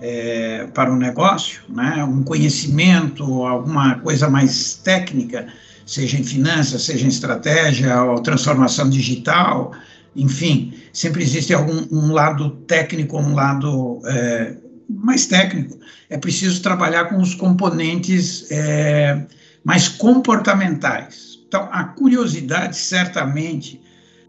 é, 0.00 0.66
para 0.72 0.92
o 0.92 0.96
negócio, 0.96 1.62
né, 1.68 2.04
um 2.04 2.22
conhecimento, 2.22 3.44
alguma 3.46 3.96
coisa 3.96 4.28
mais 4.28 4.74
técnica, 4.74 5.48
seja 5.84 6.18
em 6.18 6.24
finanças, 6.24 6.82
seja 6.82 7.04
em 7.04 7.08
estratégia 7.08 8.02
ou 8.04 8.22
transformação 8.22 8.88
digital, 8.88 9.72
enfim, 10.14 10.74
sempre 10.92 11.22
existe 11.22 11.52
algum 11.52 11.86
um 11.90 12.12
lado 12.12 12.50
técnico, 12.66 13.18
um 13.18 13.34
lado 13.34 14.00
é, 14.06 14.54
mais 14.88 15.26
técnico. 15.26 15.78
É 16.08 16.16
preciso 16.16 16.62
trabalhar 16.62 17.06
com 17.06 17.18
os 17.20 17.34
componentes 17.34 18.50
é, 18.50 19.26
mais 19.64 19.88
comportamentais. 19.88 21.38
Então, 21.46 21.68
a 21.72 21.84
curiosidade, 21.84 22.76
certamente, 22.76 23.80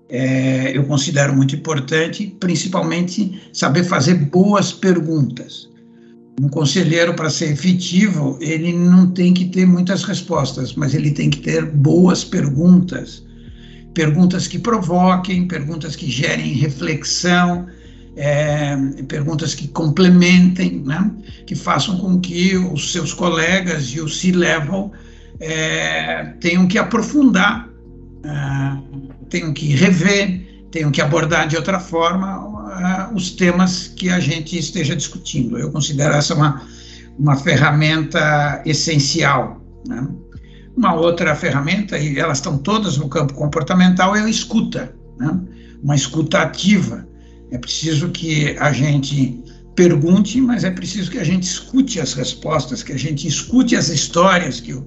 é, 0.10 0.76
eu 0.76 0.84
considero 0.86 1.36
muito 1.36 1.56
importante, 1.56 2.36
principalmente 2.40 3.40
saber 3.54 3.84
fazer 3.84 4.16
boas 4.16 4.74
perguntas. 4.74 5.70
Um 6.42 6.48
conselheiro, 6.48 7.14
para 7.14 7.30
ser 7.30 7.52
efetivo, 7.52 8.38
ele 8.42 8.74
não 8.74 9.12
tem 9.12 9.34
que 9.34 9.46
ter 9.46 9.66
muitas 9.66 10.04
respostas, 10.04 10.74
mas 10.74 10.96
ele 10.96 11.12
tem 11.12 11.30
que 11.30 11.40
ter 11.40 11.66
boas 11.66 12.24
perguntas. 12.24 13.24
Perguntas 13.94 14.48
que 14.48 14.58
provoquem, 14.58 15.48
perguntas 15.48 15.96
que 15.96 16.10
gerem 16.10 16.54
reflexão, 16.54 17.68
é, 18.16 18.76
perguntas 19.08 19.54
que 19.54 19.68
complementem, 19.68 20.82
né? 20.86 21.12
que 21.46 21.56
façam 21.56 21.98
com 21.98 22.20
que 22.20 22.56
os 22.58 22.92
seus 22.94 23.14
colegas 23.14 23.88
e 23.90 24.02
o 24.02 24.08
C-Level 24.08 24.92
é, 25.40 26.34
tenham 26.40 26.68
que 26.68 26.78
aprofundar, 26.78 27.70
é, 28.24 29.19
tenham 29.30 29.54
que 29.54 29.68
rever, 29.76 30.68
tenham 30.72 30.92
que 30.92 31.02
abordar 31.02 31.48
de 31.48 31.56
outra 31.56 31.80
forma 31.80 32.40
uh, 32.40 33.16
os 33.16 33.32
temas 33.32 33.88
que 33.88 34.10
a 34.10 34.20
gente 34.20 34.58
esteja 34.58 34.96
discutindo. 34.96 35.58
Eu 35.58 35.72
considero 35.72 36.14
essa 36.14 36.34
uma, 36.34 36.62
uma 37.18 37.36
ferramenta 37.36 38.62
essencial. 38.66 39.62
Né? 39.88 40.08
Uma 40.76 40.94
outra 40.94 41.36
ferramenta, 41.36 41.98
e 41.98 42.18
elas 42.20 42.38
estão 42.38 42.58
todas 42.58 42.98
no 42.98 43.10
campo 43.10 43.34
comportamental, 43.34 44.16
é 44.16 44.22
a 44.22 44.30
escuta, 44.30 44.94
né? 45.20 45.40
uma 45.84 45.96
escuta 45.96 46.40
ativa. 46.42 47.08
É 47.52 47.58
preciso 47.58 48.10
que 48.10 48.56
a 48.60 48.72
gente 48.72 49.44
pergunte, 49.76 50.40
mas 50.40 50.64
é 50.64 50.72
preciso 50.72 51.10
que 51.10 51.18
a 51.18 51.24
gente 51.24 51.44
escute 51.44 52.00
as 52.00 52.14
respostas, 52.14 52.84
que 52.84 52.92
a 52.92 52.98
gente 52.98 53.28
escute 53.28 53.76
as 53.76 53.90
histórias 53.90 54.60
que 54.60 54.74
o, 54.74 54.86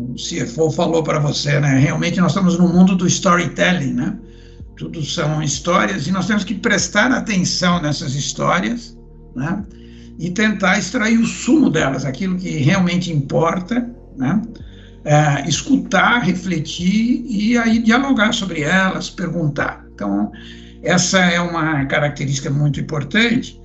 o 0.00 0.14
CFO 0.14 0.70
falou 0.70 1.02
para 1.02 1.18
você, 1.18 1.58
né? 1.60 1.78
Realmente 1.78 2.20
nós 2.20 2.32
estamos 2.32 2.58
no 2.58 2.68
mundo 2.68 2.94
do 2.94 3.06
storytelling, 3.06 3.92
né? 3.92 4.18
tudo 4.76 5.04
são 5.04 5.42
histórias, 5.42 6.06
e 6.06 6.12
nós 6.12 6.26
temos 6.26 6.44
que 6.44 6.54
prestar 6.54 7.10
atenção 7.12 7.80
nessas 7.80 8.14
histórias, 8.14 8.96
né? 9.34 9.64
E 10.18 10.30
tentar 10.30 10.78
extrair 10.78 11.18
o 11.18 11.26
sumo 11.26 11.70
delas, 11.70 12.04
aquilo 12.04 12.36
que 12.36 12.50
realmente 12.58 13.12
importa, 13.12 13.88
né? 14.16 14.42
É, 15.04 15.48
escutar, 15.48 16.20
refletir 16.20 17.24
e 17.28 17.58
aí 17.58 17.78
dialogar 17.78 18.32
sobre 18.32 18.62
elas, 18.62 19.10
perguntar. 19.10 19.84
Então, 19.94 20.32
essa 20.82 21.18
é 21.18 21.38
uma 21.40 21.84
característica 21.84 22.50
muito 22.50 22.80
importante 22.80 23.60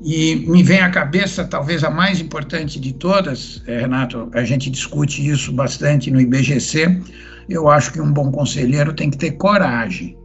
e 0.00 0.36
me 0.48 0.62
vem 0.62 0.80
à 0.80 0.90
cabeça, 0.90 1.44
talvez 1.44 1.82
a 1.82 1.90
mais 1.90 2.20
importante 2.20 2.78
de 2.78 2.92
todas, 2.92 3.62
é, 3.66 3.80
Renato, 3.80 4.30
a 4.32 4.44
gente 4.44 4.70
discute 4.70 5.26
isso 5.26 5.52
bastante 5.52 6.10
no 6.10 6.20
IBGC. 6.20 7.02
Eu 7.48 7.68
acho 7.68 7.92
que 7.92 8.00
um 8.00 8.12
bom 8.12 8.30
conselheiro 8.30 8.92
tem 8.92 9.10
que 9.10 9.18
ter 9.18 9.32
coragem. 9.32 10.16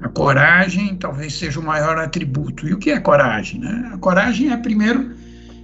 A 0.00 0.08
coragem 0.08 0.94
talvez 0.94 1.34
seja 1.34 1.58
o 1.58 1.62
maior 1.62 1.98
atributo. 1.98 2.68
E 2.68 2.72
o 2.72 2.78
que 2.78 2.90
é 2.90 3.00
coragem? 3.00 3.60
Né? 3.60 3.90
A 3.92 3.98
coragem 3.98 4.52
é, 4.52 4.56
primeiro, 4.56 5.10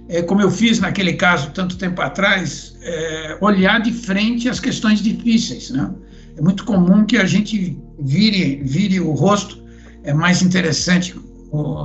é, 0.09 0.21
como 0.21 0.41
eu 0.41 0.51
fiz 0.51 0.79
naquele 0.79 1.13
caso 1.13 1.51
tanto 1.51 1.77
tempo 1.77 2.01
atrás, 2.01 2.75
é, 2.81 3.37
olhar 3.39 3.79
de 3.79 3.93
frente 3.93 4.49
as 4.49 4.59
questões 4.59 4.99
difíceis. 5.01 5.69
Né? 5.69 5.89
É 6.35 6.41
muito 6.41 6.65
comum 6.65 7.05
que 7.05 7.15
a 7.15 7.25
gente 7.25 7.79
vire, 7.97 8.61
vire 8.65 8.99
o 8.99 9.11
rosto 9.11 9.63
é 10.03 10.13
mais 10.13 10.41
interessante 10.41 11.15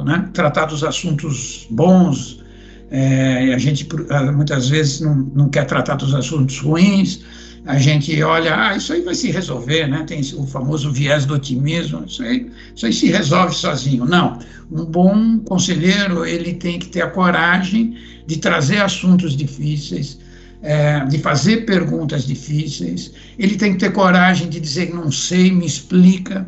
né, 0.04 0.28
tratar 0.32 0.66
dos 0.66 0.82
assuntos 0.84 1.66
bons, 1.70 2.42
é, 2.90 3.54
a 3.54 3.58
gente 3.58 3.86
muitas 4.34 4.68
vezes 4.68 5.00
não, 5.00 5.14
não 5.34 5.48
quer 5.48 5.64
tratar 5.64 5.94
dos 5.94 6.14
assuntos 6.14 6.58
ruins, 6.58 7.20
a 7.66 7.78
gente 7.78 8.22
olha, 8.22 8.68
ah, 8.68 8.76
isso 8.76 8.92
aí 8.92 9.02
vai 9.02 9.14
se 9.14 9.30
resolver, 9.30 9.86
né? 9.86 10.04
Tem 10.06 10.20
o 10.34 10.46
famoso 10.46 10.90
viés 10.90 11.26
do 11.26 11.34
otimismo, 11.34 12.04
isso 12.06 12.22
aí, 12.22 12.50
isso 12.74 12.86
aí 12.86 12.92
se 12.92 13.06
resolve 13.06 13.54
sozinho. 13.54 14.06
Não, 14.06 14.38
um 14.72 14.84
bom 14.84 15.38
conselheiro, 15.40 16.24
ele 16.24 16.54
tem 16.54 16.78
que 16.78 16.88
ter 16.88 17.02
a 17.02 17.10
coragem 17.10 17.96
de 18.26 18.38
trazer 18.38 18.78
assuntos 18.78 19.36
difíceis, 19.36 20.18
é, 20.62 21.04
de 21.06 21.18
fazer 21.18 21.64
perguntas 21.66 22.26
difíceis, 22.26 23.12
ele 23.38 23.56
tem 23.56 23.72
que 23.72 23.78
ter 23.78 23.92
coragem 23.92 24.48
de 24.48 24.58
dizer 24.58 24.94
não 24.94 25.10
sei, 25.10 25.50
me 25.50 25.66
explica, 25.66 26.46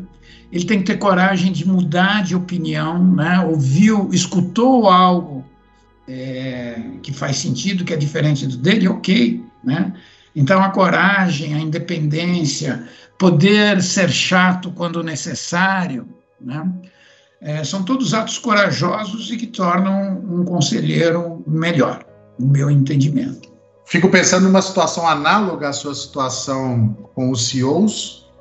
ele 0.53 0.65
tem 0.65 0.77
que 0.77 0.85
ter 0.85 0.97
coragem 0.99 1.51
de 1.51 1.67
mudar 1.67 2.23
de 2.23 2.35
opinião, 2.35 3.03
né? 3.03 3.39
ouviu, 3.39 4.09
escutou 4.13 4.87
algo 4.87 5.43
é, 6.07 6.79
que 7.01 7.11
faz 7.11 7.37
sentido, 7.37 7.83
que 7.83 7.91
é 7.91 7.97
diferente 7.97 8.45
do 8.45 8.57
dele, 8.57 8.87
ok, 8.87 9.43
né? 9.63 9.91
Então, 10.35 10.63
a 10.63 10.69
coragem, 10.69 11.55
a 11.55 11.59
independência, 11.59 12.87
poder 13.17 13.81
ser 13.81 14.11
chato 14.11 14.71
quando 14.71 15.01
necessário, 15.03 16.07
né? 16.39 16.71
É, 17.41 17.63
são 17.63 17.81
todos 17.81 18.13
atos 18.13 18.37
corajosos 18.37 19.31
e 19.31 19.37
que 19.37 19.47
tornam 19.47 20.19
um 20.19 20.45
conselheiro 20.45 21.43
melhor, 21.47 22.05
no 22.37 22.47
meu 22.47 22.69
entendimento. 22.69 23.51
Fico 23.87 24.07
pensando 24.07 24.43
numa 24.43 24.61
situação 24.61 25.07
análoga 25.07 25.69
à 25.69 25.73
sua 25.73 25.95
situação 25.95 26.95
com 27.15 27.31
os 27.31 27.47
CEOs, 27.47 28.31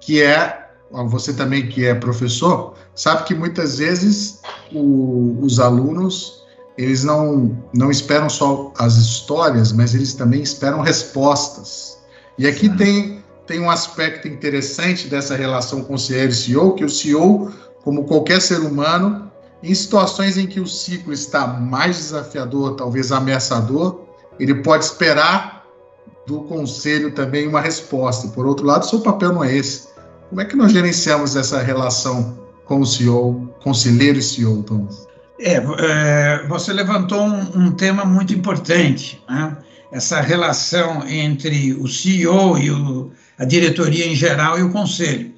que 0.00 0.22
é, 0.22 0.61
você 1.08 1.32
também 1.32 1.68
que 1.68 1.86
é 1.86 1.94
professor, 1.94 2.74
sabe 2.94 3.24
que 3.24 3.34
muitas 3.34 3.78
vezes 3.78 4.40
o, 4.72 5.38
os 5.40 5.58
alunos 5.58 6.42
eles 6.76 7.04
não, 7.04 7.56
não 7.74 7.90
esperam 7.90 8.28
só 8.28 8.72
as 8.78 8.96
histórias, 8.96 9.72
mas 9.72 9.94
eles 9.94 10.14
também 10.14 10.42
esperam 10.42 10.80
respostas. 10.80 11.98
E 12.38 12.46
aqui 12.46 12.68
tem, 12.76 13.22
tem 13.46 13.60
um 13.60 13.70
aspecto 13.70 14.26
interessante 14.26 15.06
dessa 15.08 15.36
relação 15.36 15.84
conselheiro 15.84 16.32
e 16.32 16.34
CEO, 16.34 16.74
que 16.74 16.84
o 16.84 16.88
CEO, 16.88 17.52
como 17.84 18.04
qualquer 18.04 18.40
ser 18.40 18.60
humano, 18.60 19.30
em 19.62 19.74
situações 19.74 20.36
em 20.38 20.46
que 20.46 20.60
o 20.60 20.66
ciclo 20.66 21.12
está 21.12 21.46
mais 21.46 21.96
desafiador, 21.96 22.74
talvez 22.74 23.12
ameaçador, 23.12 24.00
ele 24.40 24.56
pode 24.56 24.84
esperar 24.84 25.64
do 26.26 26.40
conselho 26.42 27.12
também 27.12 27.46
uma 27.46 27.60
resposta. 27.60 28.28
Por 28.28 28.46
outro 28.46 28.66
lado, 28.66 28.86
seu 28.86 29.00
papel 29.00 29.32
não 29.32 29.44
é 29.44 29.54
esse. 29.54 29.91
Como 30.32 30.40
é 30.40 30.46
que 30.46 30.56
nós 30.56 30.72
gerenciamos 30.72 31.36
essa 31.36 31.62
relação 31.62 32.38
com 32.64 32.80
o 32.80 32.86
CEO, 32.86 33.54
conselheiro 33.62 34.18
e 34.18 34.22
CEO, 34.22 34.62
Thomas? 34.62 35.06
É, 35.38 35.56
é, 35.56 36.46
você 36.48 36.72
levantou 36.72 37.20
um, 37.20 37.66
um, 37.66 37.70
tema 37.70 38.06
muito 38.06 38.32
importante, 38.32 39.22
né? 39.28 39.54
essa 39.92 40.22
relação 40.22 41.06
entre 41.06 41.74
o 41.74 41.86
CEO 41.86 42.56
e 42.56 42.70
o, 42.70 43.10
a 43.38 43.44
diretoria 43.44 44.06
em 44.06 44.14
geral 44.16 44.58
e 44.58 44.62
o 44.62 44.70
conselho. 44.70 45.34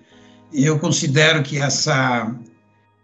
Eu 0.52 0.78
considero 0.78 1.42
que 1.42 1.58
essa, 1.58 2.32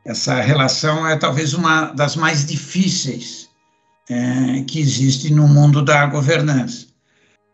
essa 0.05 0.41
relação 0.41 1.09
é 1.09 1.17
talvez 1.17 1.55
uma 1.55 1.87
das 1.87 2.15
mais 2.15 2.47
difíceis 2.47 3.49
é, 4.09 4.63
que 4.65 4.79
existe 4.79 5.35
no 5.35 5.49
mundo 5.49 5.85
da 5.85 6.07
governança, 6.07 6.87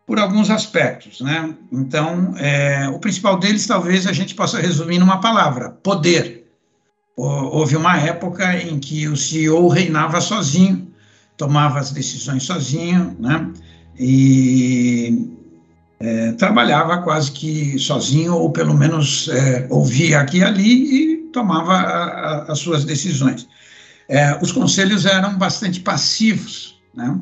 por 0.06 0.18
alguns 0.18 0.48
aspectos. 0.50 1.20
Né? 1.20 1.54
Então, 1.72 2.34
é, 2.38 2.88
o 2.88 2.98
principal 2.98 3.38
deles 3.38 3.66
talvez 3.66 4.06
a 4.06 4.12
gente 4.12 4.34
possa 4.34 4.60
resumir 4.60 4.98
numa 4.98 5.20
palavra: 5.20 5.70
poder 5.70 6.46
houve 7.16 7.76
uma 7.76 7.96
época 7.98 8.56
em 8.62 8.78
que 8.78 9.08
o 9.08 9.16
CEO 9.16 9.68
reinava 9.68 10.20
sozinho, 10.20 10.92
tomava 11.36 11.78
as 11.78 11.90
decisões 11.90 12.42
sozinho, 12.42 13.16
né? 13.18 13.50
E 13.98 15.30
é, 15.98 16.32
trabalhava 16.32 16.98
quase 16.98 17.32
que 17.32 17.78
sozinho, 17.78 18.34
ou 18.34 18.50
pelo 18.50 18.74
menos 18.74 19.28
é, 19.28 19.66
ouvia 19.70 20.20
aqui 20.20 20.38
e 20.38 20.44
ali 20.44 21.14
e 21.14 21.16
tomava 21.32 21.72
a, 21.72 22.04
a, 22.04 22.52
as 22.52 22.58
suas 22.58 22.84
decisões. 22.84 23.48
É, 24.08 24.38
os 24.42 24.52
conselhos 24.52 25.06
eram 25.06 25.36
bastante 25.38 25.80
passivos, 25.80 26.78
né? 26.94 27.18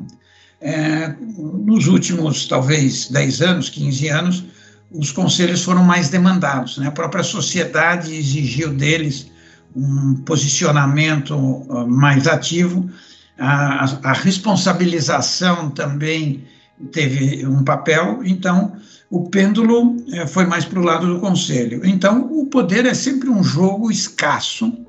É, 0.67 1.13
nos 1.37 1.85
últimos, 1.85 2.47
talvez, 2.47 3.07
10 3.09 3.41
anos, 3.41 3.69
15 3.69 4.07
anos, 4.09 4.43
os 4.91 5.11
conselhos 5.11 5.63
foram 5.63 5.83
mais 5.83 6.09
demandados, 6.09 6.79
né? 6.79 6.87
A 6.87 6.91
própria 6.91 7.21
sociedade 7.21 8.15
exigiu 8.15 8.73
deles 8.73 9.27
um 9.75 10.15
posicionamento 10.25 11.35
uh, 11.35 11.87
mais 11.87 12.25
ativo, 12.25 12.89
a, 13.37 13.85
a, 14.09 14.13
responsabilização 14.13 15.69
também 15.69 16.45
teve 16.91 17.45
um 17.45 17.63
papel, 17.63 18.21
então 18.23 18.75
o 19.11 19.29
pêndulo 19.29 19.97
eh, 20.11 20.25
foi 20.25 20.45
mais 20.45 20.65
para 20.65 20.79
o 20.79 20.83
lado 20.83 21.05
do 21.13 21.19
conselho. 21.19 21.85
Então, 21.85 22.27
o 22.31 22.47
poder 22.47 22.85
é 22.85 22.93
sempre 22.93 23.29
um 23.29 23.43
jogo 23.43 23.91
escasso, 23.91 24.84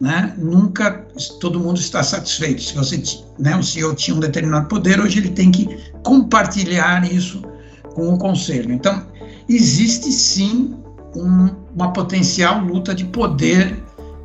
né? 0.00 0.34
nunca 0.38 1.06
todo 1.40 1.58
mundo 1.58 1.78
está 1.78 2.02
satisfeito. 2.02 2.62
Se 2.62 2.74
você, 2.74 3.02
né, 3.38 3.56
o 3.56 3.62
CEO 3.62 3.94
tinha 3.94 4.16
um 4.16 4.20
determinado 4.20 4.68
poder, 4.68 5.00
hoje 5.00 5.18
ele 5.18 5.30
tem 5.30 5.50
que 5.50 5.66
compartilhar 6.02 7.04
isso 7.10 7.42
com 7.94 8.14
o 8.14 8.18
conselho. 8.18 8.72
Então, 8.72 9.06
existe 9.48 10.10
sim 10.12 10.76
um, 11.16 11.48
uma 11.74 11.92
potencial 11.92 12.60
luta 12.60 12.94
de 12.94 13.04
poder 13.06 13.76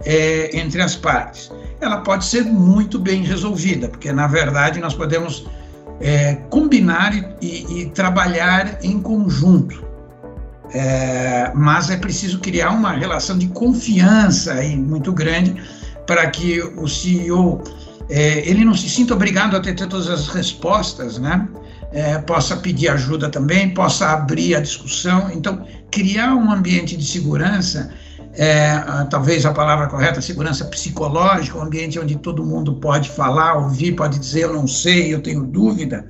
é, 0.06 0.58
entre 0.58 0.82
as 0.82 0.96
partes. 0.96 1.52
Ela 1.82 1.98
pode 1.98 2.26
ser 2.26 2.44
muito 2.44 3.00
bem 3.00 3.24
resolvida, 3.24 3.90
porque 3.90 4.12
na 4.12 4.28
verdade 4.28 4.80
nós 4.80 4.94
podemos 4.94 5.46
é, 6.00 6.36
combinar 6.50 7.14
e, 7.14 7.26
e, 7.42 7.82
e, 7.82 7.86
trabalhar 7.90 8.80
em 8.84 9.00
conjunto. 9.00 9.83
É, 10.72 11.52
mas 11.54 11.90
é 11.90 11.98
preciso 11.98 12.40
criar 12.40 12.72
uma 12.72 12.92
relação 12.92 13.38
de 13.38 13.48
confiança 13.48 14.54
aí 14.54 14.76
muito 14.76 15.12
grande 15.12 15.56
para 16.08 16.30
que 16.30 16.62
o 16.62 16.88
CEO 16.88 17.62
é, 18.10 18.48
ele 18.50 18.66
não 18.66 18.74
se 18.74 18.90
sinta 18.90 19.14
obrigado 19.14 19.56
a 19.56 19.60
ter 19.60 19.76
todas 19.76 20.10
as 20.10 20.28
respostas, 20.28 21.18
né? 21.18 21.48
É, 21.92 22.18
possa 22.18 22.58
pedir 22.58 22.90
ajuda 22.90 23.30
também, 23.30 23.70
possa 23.70 24.10
abrir 24.10 24.56
a 24.56 24.60
discussão. 24.60 25.30
Então, 25.32 25.66
criar 25.92 26.34
um 26.34 26.52
ambiente 26.52 26.98
de 26.98 27.06
segurança 27.06 27.92
é, 28.36 28.80
talvez 29.10 29.46
a 29.46 29.54
palavra 29.54 29.88
correta, 29.88 30.20
segurança 30.20 30.66
psicológica, 30.66 31.58
um 31.58 31.62
ambiente 31.62 32.00
onde 32.00 32.16
todo 32.16 32.44
mundo 32.44 32.74
pode 32.76 33.10
falar, 33.10 33.56
ouvir, 33.56 33.94
pode 33.94 34.18
dizer 34.18 34.44
eu 34.44 34.54
não 34.54 34.68
sei, 34.68 35.14
eu 35.14 35.22
tenho 35.22 35.44
dúvida, 35.44 36.06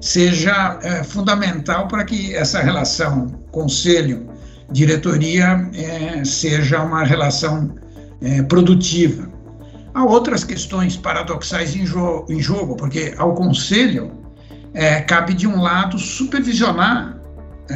seja 0.00 0.78
é, 0.82 1.04
fundamental 1.04 1.86
para 1.88 2.04
que 2.04 2.34
essa 2.34 2.60
relação 2.60 3.26
conselho-diretoria 3.50 5.68
é, 5.74 6.24
seja 6.24 6.82
uma 6.82 7.04
relação 7.04 7.74
é, 8.22 8.42
produtiva. 8.42 9.28
Há 9.94 10.04
outras 10.04 10.44
questões 10.44 10.96
paradoxais 10.96 11.76
em, 11.76 11.86
jo 11.86 12.26
em 12.28 12.40
jogo, 12.40 12.76
porque 12.76 13.14
ao 13.16 13.34
conselho 13.34 14.10
é, 14.72 15.00
cabe 15.00 15.34
de 15.34 15.46
um 15.46 15.60
lado 15.60 15.98
supervisionar 15.98 17.20
é, 17.70 17.74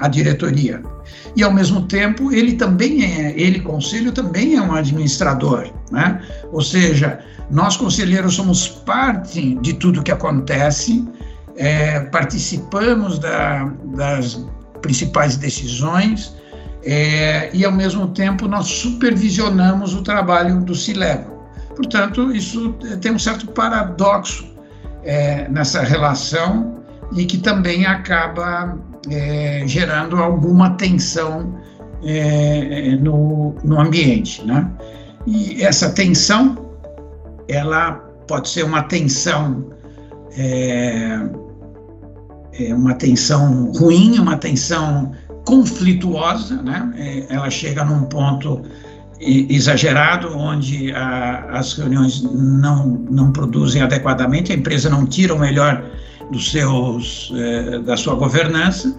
a 0.00 0.08
diretoria, 0.08 0.82
e 1.34 1.42
ao 1.42 1.52
mesmo 1.52 1.86
tempo 1.86 2.30
ele 2.30 2.52
também 2.52 3.02
é, 3.02 3.32
ele 3.36 3.60
conselho 3.60 4.12
também 4.12 4.56
é 4.56 4.60
um 4.60 4.74
administrador, 4.74 5.72
né? 5.90 6.20
Ou 6.52 6.60
seja, 6.60 7.18
nós 7.50 7.76
conselheiros 7.76 8.34
somos 8.34 8.68
parte 8.68 9.54
de 9.56 9.72
tudo 9.72 10.02
que 10.02 10.12
acontece, 10.12 11.04
é, 11.56 12.00
participamos 12.00 13.18
da, 13.18 13.72
das 13.96 14.44
principais 14.82 15.36
decisões 15.36 16.34
é, 16.82 17.50
e 17.54 17.64
ao 17.64 17.72
mesmo 17.72 18.08
tempo 18.08 18.46
nós 18.46 18.66
supervisionamos 18.66 19.94
o 19.94 20.02
trabalho 20.02 20.60
do 20.60 20.74
Cileva. 20.74 21.32
Portanto, 21.74 22.30
isso 22.32 22.72
tem 23.00 23.12
um 23.12 23.18
certo 23.18 23.46
paradoxo 23.48 24.54
é, 25.02 25.48
nessa 25.48 25.82
relação 25.82 26.84
e 27.12 27.24
que 27.24 27.38
também 27.38 27.86
acaba 27.86 28.78
é, 29.10 29.64
gerando 29.66 30.16
alguma 30.16 30.70
tensão 30.70 31.58
é, 32.04 32.96
no, 33.00 33.54
no 33.64 33.80
ambiente, 33.80 34.44
né? 34.44 34.70
E 35.26 35.62
essa 35.62 35.90
tensão, 35.90 36.70
ela 37.48 37.92
pode 38.26 38.48
ser 38.48 38.64
uma 38.64 38.82
tensão, 38.82 39.70
é, 40.36 41.18
é 42.58 42.74
uma 42.74 42.94
tensão 42.94 43.72
ruim, 43.72 44.18
uma 44.18 44.36
tensão 44.36 45.12
conflituosa, 45.44 46.62
né? 46.62 46.92
É, 46.96 47.34
ela 47.34 47.50
chega 47.50 47.84
num 47.84 48.04
ponto 48.04 48.62
exagerado, 49.20 50.36
onde 50.36 50.92
a, 50.92 51.58
as 51.58 51.74
reuniões 51.74 52.22
não, 52.22 52.86
não 52.86 53.32
produzem 53.32 53.80
adequadamente, 53.82 54.52
a 54.52 54.54
empresa 54.54 54.90
não 54.90 55.06
tira 55.06 55.34
o 55.34 55.38
melhor 55.38 55.82
dos 56.30 56.50
seus, 56.50 57.32
eh, 57.34 57.78
da 57.80 57.96
sua 57.96 58.14
governança, 58.14 58.96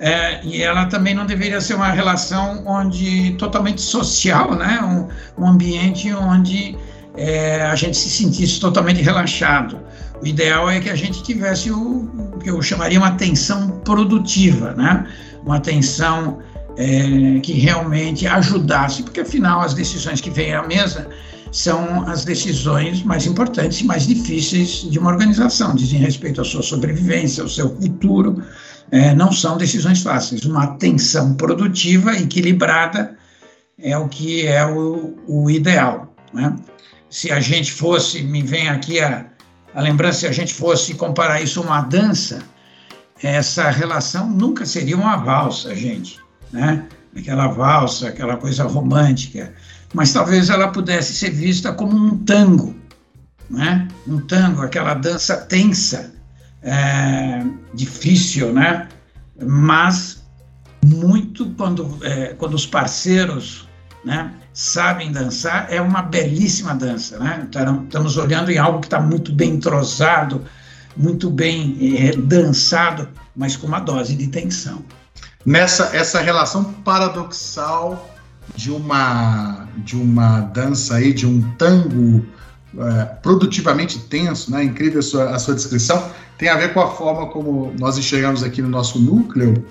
é, 0.00 0.44
e 0.44 0.62
ela 0.62 0.86
também 0.86 1.14
não 1.14 1.26
deveria 1.26 1.60
ser 1.60 1.74
uma 1.74 1.90
relação 1.90 2.62
onde 2.66 3.32
totalmente 3.32 3.80
social, 3.80 4.54
né? 4.54 4.80
Um, 4.80 5.42
um 5.42 5.48
ambiente 5.48 6.12
onde 6.12 6.76
é, 7.16 7.62
a 7.62 7.74
gente 7.74 7.96
se 7.96 8.08
sentisse 8.08 8.60
totalmente 8.60 9.02
relaxado. 9.02 9.80
O 10.20 10.26
ideal 10.26 10.68
é 10.68 10.80
que 10.80 10.90
a 10.90 10.96
gente 10.96 11.22
tivesse 11.22 11.70
o, 11.70 12.10
o 12.34 12.38
que 12.38 12.50
eu 12.50 12.60
chamaria 12.60 12.98
uma 12.98 13.08
atenção 13.08 13.70
produtiva, 13.84 14.74
né? 14.74 15.06
Uma 15.44 15.56
atenção 15.56 16.38
é, 16.76 17.40
que 17.40 17.52
realmente 17.52 18.26
ajudasse, 18.26 19.02
porque 19.02 19.20
afinal 19.20 19.60
as 19.60 19.74
decisões 19.74 20.20
que 20.20 20.30
vêm 20.30 20.54
à 20.54 20.62
mesa 20.66 21.08
são 21.50 22.06
as 22.08 22.24
decisões 22.24 23.02
mais 23.02 23.26
importantes 23.26 23.80
e 23.80 23.84
mais 23.84 24.06
difíceis 24.06 24.88
de 24.90 24.98
uma 24.98 25.10
organização, 25.10 25.74
dizem 25.74 25.98
respeito 25.98 26.40
à 26.40 26.44
sua 26.44 26.62
sobrevivência, 26.62 27.42
ao 27.42 27.48
seu 27.48 27.74
futuro, 27.76 28.42
é, 28.90 29.14
não 29.14 29.32
são 29.32 29.56
decisões 29.56 30.02
fáceis. 30.02 30.44
Uma 30.44 30.64
atenção 30.64 31.34
produtiva, 31.34 32.16
equilibrada, 32.16 33.16
é 33.80 33.96
o 33.96 34.08
que 34.08 34.46
é 34.46 34.64
o, 34.66 35.16
o 35.26 35.50
ideal. 35.50 36.14
Né? 36.32 36.54
Se 37.08 37.30
a 37.30 37.40
gente 37.40 37.72
fosse, 37.72 38.22
me 38.22 38.42
vem 38.42 38.68
aqui 38.68 39.00
a, 39.00 39.26
a 39.74 39.80
lembrança, 39.80 40.20
se 40.20 40.26
a 40.26 40.32
gente 40.32 40.54
fosse 40.54 40.94
comparar 40.94 41.40
isso 41.40 41.60
a 41.60 41.64
uma 41.64 41.80
dança, 41.82 42.42
essa 43.22 43.70
relação 43.70 44.28
nunca 44.28 44.64
seria 44.64 44.96
uma 44.96 45.16
valsa, 45.16 45.74
gente, 45.74 46.18
né? 46.52 46.86
Aquela 47.16 47.48
valsa, 47.48 48.08
aquela 48.08 48.36
coisa 48.36 48.64
romântica, 48.64 49.52
mas 49.92 50.12
talvez 50.12 50.50
ela 50.50 50.68
pudesse 50.68 51.14
ser 51.14 51.30
vista 51.30 51.72
como 51.72 51.96
um 51.96 52.18
tango, 52.18 52.76
né? 53.50 53.88
Um 54.06 54.20
tango, 54.20 54.62
aquela 54.62 54.94
dança 54.94 55.36
tensa, 55.36 56.14
é, 56.62 57.44
difícil, 57.74 58.52
né? 58.52 58.88
Mas 59.40 60.22
muito 60.84 61.50
quando, 61.56 61.98
é, 62.02 62.34
quando 62.34 62.54
os 62.54 62.66
parceiros, 62.66 63.68
né? 64.04 64.32
Sabem 64.60 65.12
dançar, 65.12 65.72
é 65.72 65.80
uma 65.80 66.02
belíssima 66.02 66.74
dança, 66.74 67.16
né? 67.16 67.46
Então, 67.48 67.84
estamos 67.84 68.16
olhando 68.16 68.50
em 68.50 68.58
algo 68.58 68.80
que 68.80 68.88
está 68.88 68.98
muito 68.98 69.32
bem 69.32 69.50
entrosado, 69.50 70.44
muito 70.96 71.30
bem 71.30 71.78
é, 71.96 72.16
dançado, 72.16 73.08
mas 73.36 73.56
com 73.56 73.68
uma 73.68 73.78
dose 73.78 74.16
de 74.16 74.26
tensão. 74.26 74.84
Nessa 75.46 75.94
essa 75.94 76.20
relação 76.20 76.64
paradoxal 76.82 78.10
de 78.56 78.72
uma 78.72 79.68
de 79.76 79.94
uma 79.94 80.40
dança 80.40 80.96
aí, 80.96 81.12
de 81.12 81.24
um 81.24 81.40
tango 81.52 82.26
é, 82.76 83.04
produtivamente 83.04 84.00
tenso, 84.08 84.50
né? 84.50 84.64
Incrível 84.64 84.98
a 84.98 85.02
sua, 85.02 85.36
a 85.36 85.38
sua 85.38 85.54
descrição. 85.54 86.10
Tem 86.36 86.48
a 86.48 86.56
ver 86.56 86.74
com 86.74 86.80
a 86.80 86.90
forma 86.90 87.28
como 87.28 87.72
nós 87.78 87.96
enxergamos 87.96 88.42
aqui 88.42 88.60
no 88.60 88.68
nosso 88.68 88.98
núcleo 88.98 89.64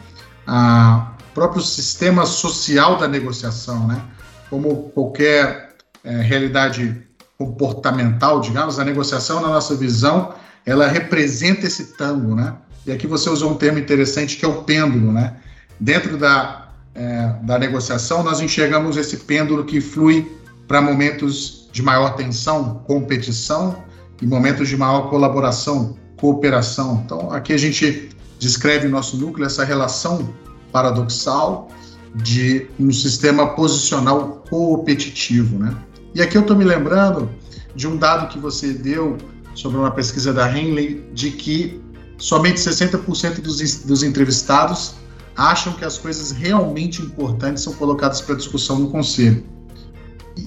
a 0.47 1.12
próprio 1.34 1.62
sistema 1.62 2.26
social 2.26 2.97
da 2.97 3.06
negociação, 3.06 3.86
né? 3.86 4.02
Como 4.49 4.89
qualquer 4.89 5.75
é, 6.03 6.21
realidade 6.21 7.05
comportamental, 7.38 8.41
digamos, 8.41 8.79
a 8.79 8.86
negociação, 8.86 9.41
na 9.41 9.49
nossa 9.49 9.75
visão, 9.75 10.33
ela 10.65 10.88
representa 10.88 11.67
esse 11.67 11.93
tango, 11.97 12.36
né? 12.36 12.55
E 12.86 12.91
aqui 12.91 13.05
você 13.05 13.29
usou 13.29 13.51
um 13.51 13.55
termo 13.55 13.79
interessante 13.79 14.38
que 14.38 14.45
é 14.45 14.47
o 14.47 14.63
pêndulo, 14.63 15.12
né? 15.12 15.36
Dentro 15.79 16.17
da 16.17 16.67
é, 16.95 17.36
da 17.43 17.60
negociação, 17.60 18.23
nós 18.23 18.41
enxergamos 18.41 18.97
esse 18.97 19.17
pêndulo 19.17 19.63
que 19.63 19.79
flui 19.79 20.36
para 20.67 20.81
momentos 20.81 21.69
de 21.71 21.83
maior 21.83 22.15
tensão, 22.15 22.81
competição, 22.88 23.83
e 24.21 24.25
momentos 24.25 24.67
de 24.67 24.75
maior 24.75 25.10
colaboração, 25.10 25.95
cooperação. 26.19 27.03
Então, 27.05 27.31
aqui 27.31 27.53
a 27.53 27.57
gente 27.57 28.10
descreve 28.39 28.88
nosso 28.88 29.15
núcleo 29.17 29.45
essa 29.45 29.63
relação 29.63 30.33
paradoxal 30.71 31.69
de 32.17 32.67
um 32.80 32.91
sistema 32.91 33.47
posicional 33.56 34.43
competitivo, 34.49 35.58
né? 35.58 35.75
E 36.15 36.21
aqui 36.21 36.38
eu 36.38 36.41
estou 36.41 36.56
me 36.56 36.63
lembrando 36.63 37.30
de 37.75 37.88
um 37.88 37.95
dado 37.95 38.27
que 38.27 38.39
você 38.39 38.73
deu 38.73 39.17
sobre 39.53 39.77
uma 39.77 39.91
pesquisa 39.91 40.34
da 40.34 40.51
Henley 40.51 41.06
de 41.13 41.32
que 41.32 41.82
somente 42.17 42.60
60% 42.60 43.41
dos, 43.41 43.84
dos 43.84 44.03
entrevistados 44.03 44.95
acham 45.36 45.73
que 45.73 45.86
as 45.86 45.97
coisas 45.97 46.32
realmente 46.32 47.01
importantes 47.01 47.63
são 47.63 47.73
colocadas 47.73 48.21
para 48.21 48.36
discussão 48.36 48.80
no 48.80 48.89
conselho. 48.89 49.43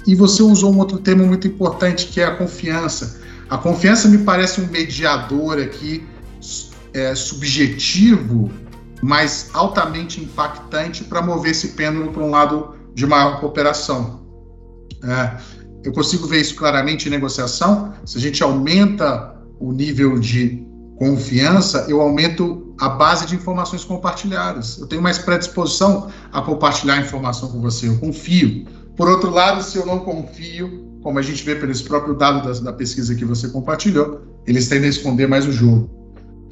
E 0.06 0.14
você 0.14 0.42
usou 0.42 0.72
um 0.72 0.78
outro 0.78 0.98
termo 0.98 1.24
muito 1.26 1.46
importante 1.46 2.06
que 2.06 2.20
é 2.20 2.24
a 2.24 2.36
confiança. 2.36 3.20
A 3.48 3.58
confiança 3.58 4.08
me 4.08 4.18
parece 4.18 4.60
um 4.60 4.66
mediador 4.66 5.58
aqui 5.58 6.04
é, 6.92 7.14
subjetivo, 7.14 8.50
mas 9.02 9.50
altamente 9.54 10.20
impactante 10.20 11.04
para 11.04 11.22
mover 11.22 11.52
esse 11.52 11.68
pêndulo 11.68 12.12
para 12.12 12.22
um 12.22 12.30
lado 12.30 12.74
de 12.94 13.06
maior 13.06 13.40
cooperação. 13.40 14.20
É, 15.02 15.36
eu 15.84 15.92
consigo 15.92 16.26
ver 16.26 16.40
isso 16.40 16.54
claramente 16.54 17.08
em 17.08 17.10
negociação. 17.10 17.94
Se 18.04 18.18
a 18.18 18.20
gente 18.20 18.42
aumenta 18.42 19.34
o 19.58 19.72
nível 19.72 20.18
de 20.18 20.66
confiança, 20.96 21.86
eu 21.88 22.00
aumento 22.00 22.74
a 22.78 22.88
base 22.88 23.26
de 23.26 23.34
informações 23.34 23.84
compartilhadas. 23.84 24.78
Eu 24.78 24.86
tenho 24.86 25.00
mais 25.00 25.18
predisposição 25.18 26.10
a 26.32 26.42
compartilhar 26.42 27.00
informação 27.00 27.50
com 27.50 27.60
você, 27.60 27.88
eu 27.88 27.98
confio. 27.98 28.66
Por 28.96 29.08
outro 29.08 29.30
lado, 29.30 29.62
se 29.62 29.78
eu 29.78 29.86
não 29.86 30.00
confio, 30.00 30.98
como 31.02 31.18
a 31.18 31.22
gente 31.22 31.42
vê 31.42 31.54
pelo 31.54 31.72
próprio 31.84 32.14
dado 32.14 32.46
da, 32.46 32.60
da 32.60 32.72
pesquisa 32.72 33.14
que 33.14 33.24
você 33.24 33.48
compartilhou, 33.48 34.20
eles 34.46 34.68
tendem 34.68 34.86
a 34.86 34.90
esconder 34.90 35.26
mais 35.26 35.46
o 35.46 35.52
jogo. 35.52 35.99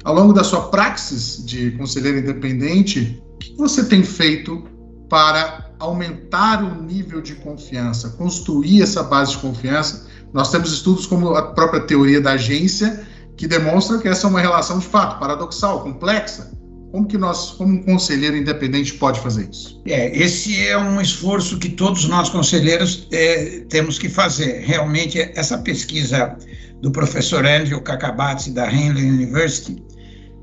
Ao 0.03 0.13
longo 0.13 0.31
da 0.31 0.43
sua 0.43 0.69
praxis 0.69 1.43
de 1.45 1.71
conselheiro 1.71 2.19
independente, 2.19 3.21
o 3.35 3.37
que 3.37 3.55
você 3.57 3.83
tem 3.83 4.01
feito 4.01 4.63
para 5.09 5.71
aumentar 5.77 6.63
o 6.63 6.81
nível 6.81 7.21
de 7.21 7.35
confiança, 7.35 8.09
construir 8.11 8.81
essa 8.81 9.03
base 9.03 9.31
de 9.31 9.39
confiança? 9.39 10.07
Nós 10.33 10.51
temos 10.51 10.71
estudos 10.71 11.05
como 11.05 11.35
a 11.35 11.53
própria 11.53 11.81
teoria 11.81 12.21
da 12.21 12.33
agência, 12.33 13.05
que 13.35 13.47
demonstra 13.47 13.97
que 13.97 14.07
essa 14.07 14.27
é 14.27 14.29
uma 14.29 14.39
relação 14.39 14.79
de 14.79 14.85
fato 14.85 15.19
paradoxal, 15.19 15.83
complexa. 15.83 16.51
Como 16.91 17.05
que 17.05 17.17
nós, 17.17 17.51
como 17.51 17.73
um 17.73 17.83
conselheiro 17.83 18.35
independente, 18.35 18.93
pode 18.93 19.19
fazer 19.19 19.49
isso? 19.49 19.81
É, 19.85 20.17
esse 20.17 20.65
é 20.65 20.77
um 20.77 20.99
esforço 20.99 21.59
que 21.59 21.69
todos 21.69 22.05
nós 22.05 22.29
conselheiros 22.29 23.07
é, 23.11 23.63
temos 23.69 23.99
que 23.99 24.09
fazer. 24.09 24.61
Realmente, 24.65 25.19
essa 25.19 25.57
pesquisa 25.57 26.35
do 26.81 26.89
professor 26.91 27.45
Andrew 27.45 27.81
Kakabati 27.81 28.51
da 28.51 28.71
Henley 28.71 29.07
University 29.07 29.83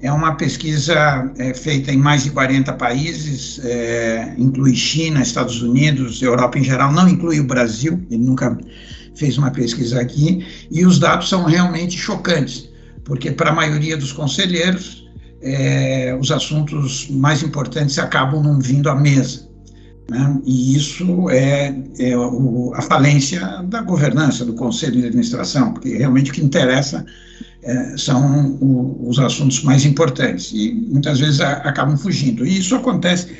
é 0.01 0.13
uma 0.13 0.35
pesquisa 0.35 1.33
é, 1.39 1.55
feita 1.55 1.93
em 1.93 1.97
mais 1.97 2.25
de 2.25 2.31
40 2.31 2.73
países, 2.75 3.61
é, 3.65 4.35
inclui 4.37 4.75
China, 4.75 5.23
Estados 5.23 5.63
Unidos, 5.63 6.21
Europa 6.23 6.59
em 6.59 6.65
geral, 6.65 6.93
não 6.93 7.09
inclui 7.09 7.41
o 7.41 7.45
Brasil, 7.45 8.05
ele 8.11 8.25
nunca 8.25 8.57
fez 9.15 9.39
uma 9.39 9.51
pesquisa 9.51 10.01
aqui, 10.01 10.47
e 10.71 10.85
os 10.85 10.99
dados 10.99 11.29
são 11.29 11.45
realmente 11.45 11.97
chocantes 11.97 12.69
porque 13.07 13.31
para 13.31 13.51
a 13.51 13.55
maioria 13.55 13.97
dos 13.97 14.13
conselheiros 14.13 15.07
é, 15.41 16.17
os 16.21 16.31
assuntos 16.31 17.09
mais 17.09 17.43
importantes 17.43 17.99
acabam 17.99 18.43
não 18.43 18.59
vindo 18.59 18.91
à 18.91 18.95
mesa. 18.95 19.47
Né? 20.11 20.41
E 20.45 20.77
isso 20.77 21.31
é, 21.31 21.75
é 21.99 22.17
o, 22.17 22.73
a 22.75 22.83
falência 22.83 23.41
da 23.65 23.81
governança, 23.81 24.45
do 24.45 24.55
conselho 24.55 25.01
de 25.01 25.07
administração, 25.07 25.73
porque 25.73 25.97
realmente 25.97 26.31
o 26.31 26.35
que 26.35 26.45
interessa 26.45 27.07
são 27.97 28.57
o, 28.61 29.09
os 29.09 29.19
assuntos 29.19 29.63
mais 29.63 29.85
importantes 29.85 30.53
e 30.53 30.73
muitas 30.73 31.21
vezes 31.21 31.41
a, 31.41 31.53
acabam 31.59 31.97
fugindo. 31.97 32.47
E 32.47 32.59
isso 32.59 32.75
acontece 32.75 33.37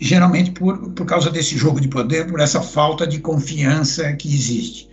geralmente 0.00 0.52
por, 0.52 0.90
por 0.90 1.06
causa 1.06 1.30
desse 1.30 1.56
jogo 1.56 1.80
de 1.80 1.88
poder, 1.88 2.26
por 2.26 2.40
essa 2.40 2.60
falta 2.60 3.06
de 3.06 3.18
confiança 3.18 4.12
que 4.12 4.28
existe. 4.28 4.88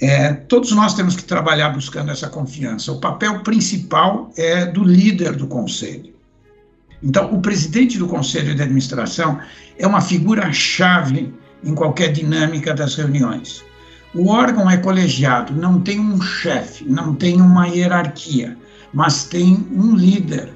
É, 0.00 0.32
todos 0.32 0.72
nós 0.72 0.94
temos 0.94 1.14
que 1.14 1.24
trabalhar 1.24 1.70
buscando 1.70 2.10
essa 2.10 2.28
confiança. 2.28 2.90
O 2.90 3.00
papel 3.00 3.42
principal 3.42 4.32
é 4.36 4.64
do 4.64 4.82
líder 4.82 5.36
do 5.36 5.46
conselho. 5.46 6.14
Então, 7.02 7.32
o 7.32 7.40
presidente 7.40 7.98
do 7.98 8.06
conselho 8.06 8.54
de 8.54 8.62
administração 8.62 9.38
é 9.78 9.86
uma 9.86 10.00
figura-chave 10.00 11.32
em 11.62 11.74
qualquer 11.74 12.12
dinâmica 12.12 12.74
das 12.74 12.94
reuniões. 12.94 13.64
O 14.14 14.28
órgão 14.28 14.68
é 14.68 14.76
colegiado, 14.76 15.54
não 15.54 15.80
tem 15.80 16.00
um 16.00 16.20
chefe, 16.20 16.84
não 16.84 17.14
tem 17.14 17.40
uma 17.40 17.66
hierarquia, 17.66 18.56
mas 18.92 19.24
tem 19.24 19.66
um 19.72 19.94
líder, 19.94 20.52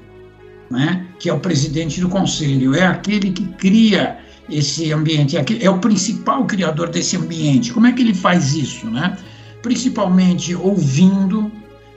né, 0.69 1.05
que 1.19 1.29
é 1.29 1.33
o 1.33 1.39
presidente 1.39 2.01
do 2.01 2.09
conselho, 2.09 2.75
é 2.75 2.85
aquele 2.85 3.31
que 3.31 3.45
cria 3.53 4.17
esse 4.49 4.91
ambiente, 4.91 5.37
é, 5.37 5.45
é 5.61 5.69
o 5.69 5.79
principal 5.79 6.45
criador 6.45 6.89
desse 6.89 7.15
ambiente. 7.15 7.71
Como 7.73 7.87
é 7.87 7.93
que 7.93 8.01
ele 8.01 8.13
faz 8.13 8.53
isso, 8.53 8.89
né? 8.89 9.17
principalmente 9.65 10.53
ouvindo. 10.53 11.51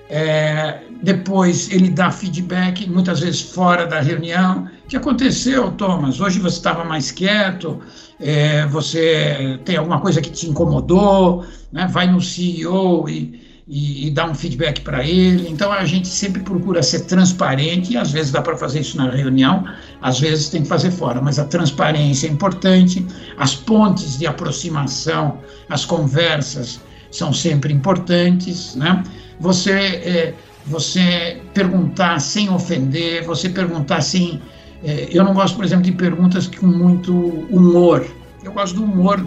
É, 0.08 0.80
depois 1.02 1.70
ele 1.70 1.90
dá 1.90 2.10
feedback, 2.10 2.88
muitas 2.88 3.20
vezes 3.20 3.42
fora 3.42 3.86
da 3.86 4.00
reunião. 4.00 4.66
O 4.88 4.90
que 4.90 4.96
aconteceu, 4.96 5.70
Thomas? 5.72 6.18
Hoje 6.18 6.38
você 6.38 6.56
estava 6.56 6.82
mais 6.82 7.10
quieto, 7.10 7.78
é, 8.18 8.64
você 8.68 9.60
tem 9.62 9.76
alguma 9.76 10.00
coisa 10.00 10.18
que 10.22 10.30
te 10.30 10.48
incomodou, 10.48 11.44
né? 11.70 11.86
vai 11.90 12.10
no 12.10 12.22
CEO 12.22 13.06
e, 13.06 13.38
e, 13.68 14.06
e 14.06 14.10
dar 14.10 14.30
um 14.30 14.34
feedback 14.34 14.80
para 14.80 15.06
ele. 15.06 15.46
Então 15.50 15.70
a 15.70 15.84
gente 15.84 16.08
sempre 16.08 16.40
procura 16.40 16.82
ser 16.82 17.00
transparente, 17.00 17.92
e 17.92 17.96
às 17.98 18.12
vezes 18.12 18.32
dá 18.32 18.40
para 18.40 18.56
fazer 18.56 18.80
isso 18.80 18.96
na 18.96 19.10
reunião, 19.10 19.62
às 20.00 20.20
vezes 20.20 20.48
tem 20.48 20.62
que 20.62 20.68
fazer 20.68 20.90
fora, 20.90 21.20
mas 21.20 21.38
a 21.38 21.44
transparência 21.44 22.26
é 22.26 22.30
importante, 22.30 23.06
as 23.36 23.54
pontes 23.54 24.18
de 24.18 24.26
aproximação, 24.26 25.36
as 25.68 25.84
conversas 25.84 26.80
são 27.10 27.30
sempre 27.30 27.74
importantes, 27.74 28.74
né? 28.74 29.02
Você, 29.38 29.70
é, 29.70 30.34
você 30.64 31.42
perguntar 31.52 32.20
sem 32.20 32.48
ofender, 32.48 33.22
você 33.26 33.50
perguntar 33.50 34.00
sem. 34.00 34.40
É, 34.82 35.08
eu 35.10 35.24
não 35.24 35.34
gosto, 35.34 35.56
por 35.56 35.64
exemplo, 35.64 35.84
de 35.84 35.92
perguntas 35.92 36.46
com 36.46 36.66
muito 36.66 37.12
humor. 37.50 38.06
Eu 38.42 38.52
gosto 38.52 38.76
do 38.76 38.84
humor, 38.84 39.24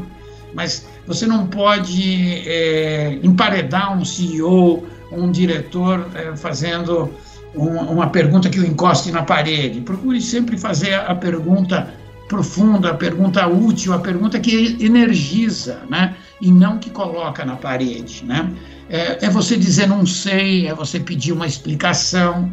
mas 0.54 0.88
você 1.06 1.26
não 1.26 1.48
pode 1.48 2.48
é, 2.48 3.20
emparedar 3.24 3.98
um 3.98 4.06
CEO, 4.06 4.86
um 5.12 5.30
diretor 5.32 6.08
é, 6.16 6.36
fazendo 6.36 7.12
um, 7.56 7.68
uma 7.68 8.10
pergunta 8.10 8.50
que 8.50 8.60
o 8.60 8.66
encoste 8.66 9.12
na 9.12 9.24
parede. 9.24 9.82
Procure 9.82 10.22
sempre 10.22 10.58
fazer 10.58 10.94
a 10.94 11.14
pergunta 11.16 11.94
profunda, 12.28 12.92
a 12.92 12.94
pergunta 12.94 13.46
útil, 13.46 13.94
a 13.94 14.00
pergunta 14.00 14.40
que 14.40 14.78
energiza, 14.80 15.82
né? 15.90 16.16
E 16.40 16.50
não 16.50 16.78
que 16.78 16.90
coloca 16.90 17.44
na 17.44 17.58
parede, 17.58 18.24
né? 18.26 18.50
É, 18.90 19.26
é 19.26 19.30
você 19.30 19.58
dizer 19.58 19.88
não 19.88 20.06
sei, 20.06 20.68
é 20.68 20.74
você 20.74 20.98
pedir 21.00 21.34
uma 21.34 21.46
explicação. 21.46 22.52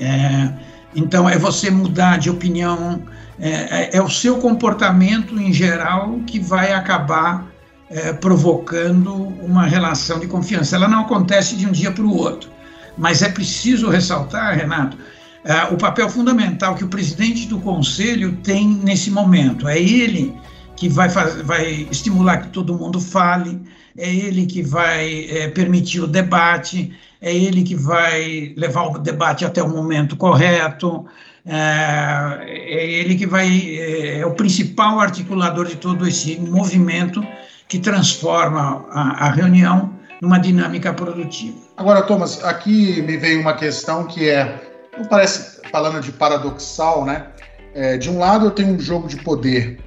É, 0.00 0.52
então, 0.96 1.28
é 1.28 1.38
você 1.38 1.70
mudar 1.70 2.18
de 2.18 2.30
opinião, 2.30 3.02
é, 3.38 3.50
é, 3.50 3.90
é, 3.98 4.02
o 4.02 4.08
seu 4.08 4.38
comportamento 4.38 5.38
em 5.38 5.52
geral 5.52 6.18
que 6.26 6.40
vai 6.40 6.72
acabar 6.72 7.46
é, 7.90 8.14
provocando 8.14 9.14
uma 9.14 9.66
relação 9.66 10.18
de 10.18 10.26
confiança. 10.26 10.74
Ela 10.74 10.88
não 10.88 11.02
acontece 11.02 11.54
de 11.54 11.66
um 11.66 11.70
dia 11.70 11.92
para 11.92 12.02
o 12.02 12.16
outro, 12.16 12.50
mas 12.96 13.20
é 13.20 13.28
preciso 13.28 13.90
ressaltar, 13.90 14.56
Renato, 14.56 14.96
é, 15.44 15.64
o 15.72 15.76
papel 15.76 16.08
fundamental 16.08 16.74
que 16.74 16.82
o 16.82 16.88
presidente 16.88 17.46
do 17.46 17.60
conselho 17.60 18.32
tem 18.42 18.66
nesse 18.66 19.10
momento. 19.10 19.68
É 19.68 19.78
ele 19.78 20.34
que 20.74 20.88
vai, 20.88 21.08
vai 21.08 21.86
estimular 21.90 22.38
que 22.38 22.48
todo 22.48 22.76
mundo 22.76 23.00
fale, 23.00 23.60
é 23.96 24.12
ele 24.12 24.46
que 24.46 24.62
vai 24.62 25.26
é, 25.30 25.48
permitir 25.48 26.00
o 26.00 26.06
debate, 26.06 26.92
é 27.20 27.34
ele 27.34 27.62
que 27.62 27.74
vai 27.74 28.52
levar 28.56 28.84
o 28.84 28.98
debate 28.98 29.44
até 29.44 29.62
o 29.62 29.68
momento 29.68 30.16
correto, 30.16 31.06
é, 31.44 32.40
é 32.44 32.90
ele 32.90 33.14
que 33.14 33.26
vai 33.26 33.48
é, 33.48 34.18
é, 34.18 34.26
o 34.26 34.32
principal 34.32 35.00
articulador 35.00 35.66
de 35.66 35.76
todo 35.76 36.06
esse 36.06 36.38
movimento 36.40 37.24
que 37.68 37.78
transforma 37.78 38.86
a, 38.90 39.26
a 39.26 39.30
reunião 39.30 39.94
numa 40.20 40.38
dinâmica 40.38 40.92
produtiva. 40.92 41.56
Agora, 41.76 42.02
Thomas, 42.02 42.42
aqui 42.44 43.02
me 43.02 43.16
veio 43.16 43.40
uma 43.40 43.54
questão 43.54 44.06
que 44.06 44.28
é, 44.28 44.60
não 44.96 45.04
parece 45.04 45.60
falando 45.70 46.00
de 46.00 46.10
paradoxal, 46.12 47.04
né? 47.04 47.26
É, 47.74 47.98
de 47.98 48.08
um 48.08 48.18
lado 48.18 48.46
eu 48.46 48.50
tenho 48.50 48.74
um 48.74 48.80
jogo 48.80 49.06
de 49.06 49.16
poder 49.16 49.78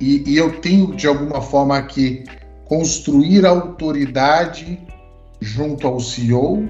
e, 0.00 0.22
e 0.26 0.36
eu 0.36 0.60
tenho 0.60 0.94
de 0.94 1.06
alguma 1.06 1.42
forma 1.42 1.80
que 1.82 2.24
construir 2.64 3.44
autoridade 3.44 4.80
junto 5.40 5.86
ao 5.86 6.00
CEO 6.00 6.68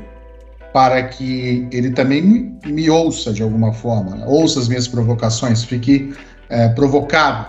para 0.72 1.04
que 1.04 1.68
ele 1.70 1.92
também 1.92 2.58
me, 2.66 2.90
ouça 2.90 3.32
de 3.32 3.42
alguma 3.42 3.72
forma, 3.72 4.16
né? 4.16 4.24
ouça 4.26 4.58
as 4.58 4.66
minhas 4.66 4.88
provocações, 4.88 5.62
fique 5.62 6.12
é, 6.48 6.68
provocado. 6.68 7.46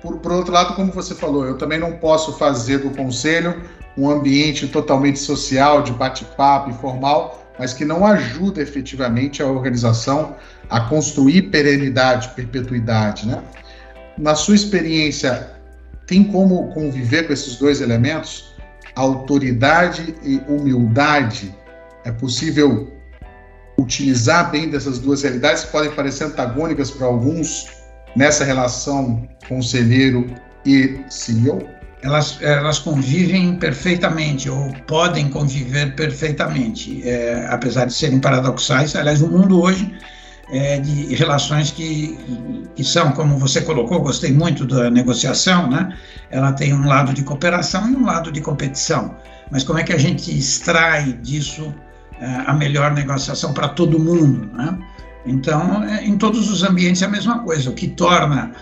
Por, 0.00 0.18
por 0.18 0.32
outro 0.32 0.52
lado, 0.52 0.74
como 0.74 0.90
você 0.90 1.14
falou, 1.14 1.44
eu 1.44 1.58
também 1.58 1.78
não 1.78 1.92
posso 1.92 2.32
fazer 2.38 2.78
do 2.78 2.90
conselho 2.90 3.62
um 3.96 4.10
ambiente 4.10 4.66
totalmente 4.68 5.18
social, 5.18 5.82
de 5.82 5.92
bate-papo 5.92 6.70
informal, 6.70 7.44
mas 7.58 7.72
que 7.72 7.84
não 7.84 8.06
ajuda 8.06 8.60
efetivamente 8.60 9.42
a 9.42 9.46
organização 9.46 10.34
a 10.68 10.80
construir 10.80 11.42
perenidade, 11.42 12.30
perpetuidade. 12.30 13.26
Né? 13.26 13.42
Na 14.18 14.34
sua 14.34 14.54
experiência, 14.54 15.50
tem 16.06 16.24
como 16.24 16.72
conviver 16.72 17.26
com 17.26 17.32
esses 17.32 17.56
dois 17.56 17.80
elementos? 17.80 18.53
Autoridade 18.96 20.14
e 20.22 20.40
humildade 20.48 21.54
é 22.04 22.12
possível 22.12 22.92
utilizar 23.76 24.50
bem 24.50 24.70
dessas 24.70 24.98
duas 24.98 25.22
realidades 25.22 25.64
que 25.64 25.72
podem 25.72 25.90
parecer 25.90 26.24
antagônicas 26.24 26.90
para 26.90 27.06
alguns 27.06 27.66
nessa 28.14 28.44
relação 28.44 29.28
conselheiro 29.48 30.32
e 30.64 31.00
CEO? 31.08 31.66
Elas, 32.02 32.38
elas 32.42 32.78
convivem 32.78 33.56
perfeitamente, 33.56 34.50
ou 34.50 34.70
podem 34.86 35.30
conviver 35.30 35.96
perfeitamente, 35.96 37.02
é, 37.08 37.46
apesar 37.48 37.86
de 37.86 37.94
serem 37.94 38.20
paradoxais. 38.20 38.94
Aliás, 38.94 39.22
o 39.22 39.28
mundo 39.28 39.60
hoje 39.62 39.90
é 40.50 40.78
de 40.78 41.14
relações 41.14 41.70
que, 41.70 42.18
que 42.74 42.84
são, 42.84 43.12
como 43.12 43.38
você 43.38 43.60
colocou, 43.62 44.00
gostei 44.00 44.32
muito 44.32 44.66
da 44.66 44.90
negociação, 44.90 45.70
né? 45.70 45.96
Ela 46.30 46.52
tem 46.52 46.74
um 46.74 46.86
lado 46.86 47.12
de 47.14 47.22
cooperação 47.22 47.90
e 47.90 47.96
um 47.96 48.04
lado 48.04 48.30
de 48.30 48.40
competição. 48.40 49.16
Mas 49.50 49.64
como 49.64 49.78
é 49.78 49.82
que 49.82 49.92
a 49.92 49.98
gente 49.98 50.36
extrai 50.36 51.12
disso 51.14 51.72
é, 52.20 52.26
a 52.46 52.52
melhor 52.52 52.92
negociação 52.92 53.52
para 53.52 53.68
todo 53.68 53.98
mundo. 53.98 54.48
Né? 54.54 54.78
Então, 55.26 55.82
é, 55.82 56.04
em 56.04 56.16
todos 56.16 56.48
os 56.48 56.62
ambientes 56.62 57.02
é 57.02 57.06
a 57.06 57.08
mesma 57.08 57.40
coisa. 57.40 57.70
O 57.70 57.74
que 57.74 57.88
torna 57.88 58.52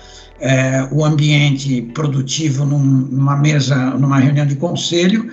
é, 0.41 0.89
o 0.91 1.05
ambiente 1.05 1.83
produtivo 1.95 2.65
num, 2.65 2.79
numa 2.79 3.37
mesa, 3.37 3.77
numa 3.77 4.19
reunião 4.19 4.47
de 4.47 4.57
conselho, 4.57 5.31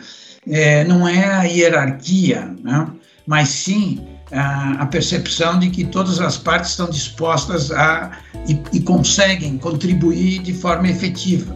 é, 0.48 0.84
não 0.84 1.08
é 1.08 1.26
a 1.26 1.44
hierarquia, 1.44 2.54
né? 2.62 2.88
mas 3.26 3.50
sim 3.50 4.06
a, 4.32 4.86
percepção 4.86 5.60
de 5.60 5.70
que 5.70 5.86
todas 5.86 6.20
as 6.20 6.38
partes 6.38 6.72
estão 6.72 6.90
dispostas 6.90 7.72
a 7.72 8.12
e, 8.48 8.60
e 8.74 8.80
conseguem 8.82 9.58
contribuir 9.58 10.40
de 10.40 10.54
forma 10.54 10.88
efetiva. 10.88 11.56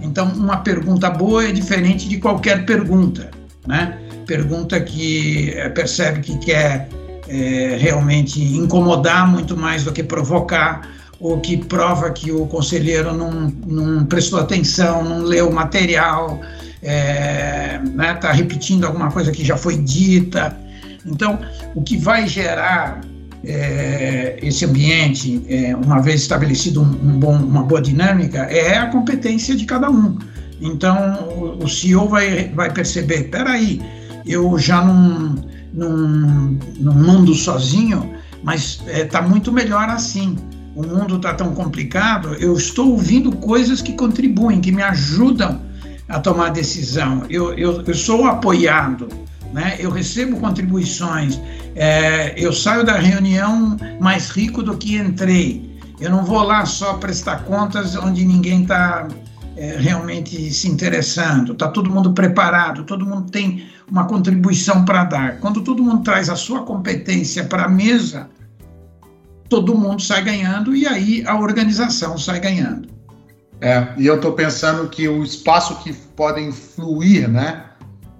Então, 0.00 0.28
uma 0.28 0.58
pergunta 0.58 1.10
boa 1.10 1.48
é 1.48 1.52
diferente 1.52 2.08
de 2.08 2.18
qualquer 2.18 2.66
pergunta, 2.66 3.30
né? 3.66 3.98
pergunta 4.26 4.80
que 4.80 5.50
é, 5.50 5.68
percebe 5.68 6.20
que 6.20 6.38
quer 6.38 6.88
é, 7.28 7.76
realmente 7.78 8.42
incomodar 8.42 9.26
muito 9.26 9.56
mais 9.56 9.84
do 9.84 9.92
que 9.92 10.02
provocar, 10.02 10.88
ou 11.20 11.40
que 11.40 11.56
prova 11.56 12.10
que 12.10 12.30
o 12.32 12.46
conselheiro 12.46 13.14
não, 13.14 13.52
não 13.66 14.04
prestou 14.04 14.40
atenção, 14.40 15.02
não 15.02 15.22
leu 15.22 15.48
o 15.48 15.54
material, 15.54 16.40
está 16.82 16.92
é, 16.92 17.80
né, 17.82 18.14
tá 18.14 18.30
repetindo 18.32 18.84
alguma 18.84 19.10
coisa 19.10 19.32
que 19.32 19.44
já 19.44 19.56
foi 19.56 19.78
dita. 19.78 20.63
Então, 21.06 21.38
o 21.74 21.82
que 21.82 21.96
vai 21.96 22.26
gerar 22.26 23.00
é, 23.44 24.38
esse 24.42 24.64
ambiente, 24.64 25.44
é, 25.48 25.76
uma 25.76 26.00
vez 26.00 26.22
estabelecido 26.22 26.82
um, 26.82 26.86
um 26.86 27.18
bom, 27.18 27.36
uma 27.36 27.62
boa 27.62 27.80
dinâmica, 27.80 28.38
é 28.44 28.78
a 28.78 28.86
competência 28.86 29.54
de 29.54 29.64
cada 29.64 29.90
um. 29.90 30.18
Então, 30.60 31.28
o, 31.36 31.64
o 31.64 31.68
CEO 31.68 32.08
vai, 32.08 32.48
vai 32.54 32.72
perceber, 32.72 33.22
espera 33.22 33.50
aí, 33.50 33.82
eu 34.24 34.58
já 34.58 34.82
não, 34.82 35.34
não, 35.72 36.58
não 36.80 37.34
sozinho, 37.34 38.14
mas 38.42 38.80
está 38.86 38.90
é, 38.90 39.04
tá 39.04 39.22
muito 39.22 39.52
melhor 39.52 39.88
assim. 39.88 40.36
O 40.74 40.82
mundo 40.82 41.16
está 41.16 41.32
tão 41.34 41.54
complicado, 41.54 42.34
eu 42.34 42.56
estou 42.56 42.92
ouvindo 42.92 43.30
coisas 43.30 43.80
que 43.80 43.92
contribuem, 43.92 44.60
que 44.60 44.72
me 44.72 44.82
ajudam 44.82 45.60
a 46.08 46.18
tomar 46.18 46.50
decisão. 46.50 47.22
Eu, 47.30 47.54
eu, 47.54 47.82
eu 47.82 47.94
sou 47.94 48.24
apoiado, 48.24 49.08
né? 49.54 49.76
eu 49.78 49.88
recebo 49.88 50.40
contribuições, 50.40 51.40
é, 51.76 52.34
eu 52.36 52.52
saio 52.52 52.84
da 52.84 52.98
reunião 52.98 53.76
mais 54.00 54.28
rico 54.28 54.60
do 54.64 54.76
que 54.76 54.96
entrei. 54.96 55.78
Eu 56.00 56.10
não 56.10 56.24
vou 56.24 56.42
lá 56.42 56.66
só 56.66 56.94
prestar 56.94 57.44
contas 57.44 57.94
onde 57.94 58.24
ninguém 58.24 58.62
está 58.62 59.06
é, 59.56 59.76
realmente 59.76 60.52
se 60.52 60.68
interessando, 60.68 61.52
está 61.52 61.68
todo 61.68 61.88
mundo 61.88 62.12
preparado, 62.12 62.82
todo 62.82 63.06
mundo 63.06 63.30
tem 63.30 63.68
uma 63.88 64.06
contribuição 64.06 64.84
para 64.84 65.04
dar. 65.04 65.38
Quando 65.38 65.62
todo 65.62 65.80
mundo 65.80 66.02
traz 66.02 66.28
a 66.28 66.34
sua 66.34 66.64
competência 66.64 67.44
para 67.44 67.66
a 67.66 67.68
mesa, 67.68 68.28
todo 69.48 69.78
mundo 69.78 70.02
sai 70.02 70.24
ganhando 70.24 70.74
e 70.74 70.84
aí 70.84 71.22
a 71.28 71.38
organização 71.38 72.18
sai 72.18 72.40
ganhando. 72.40 72.88
É, 73.60 73.86
e 73.96 74.04
eu 74.04 74.16
estou 74.16 74.32
pensando 74.32 74.88
que 74.88 75.06
o 75.06 75.22
espaço 75.22 75.76
que 75.76 75.92
podem 75.92 76.50
fluir, 76.50 77.28
né, 77.28 77.66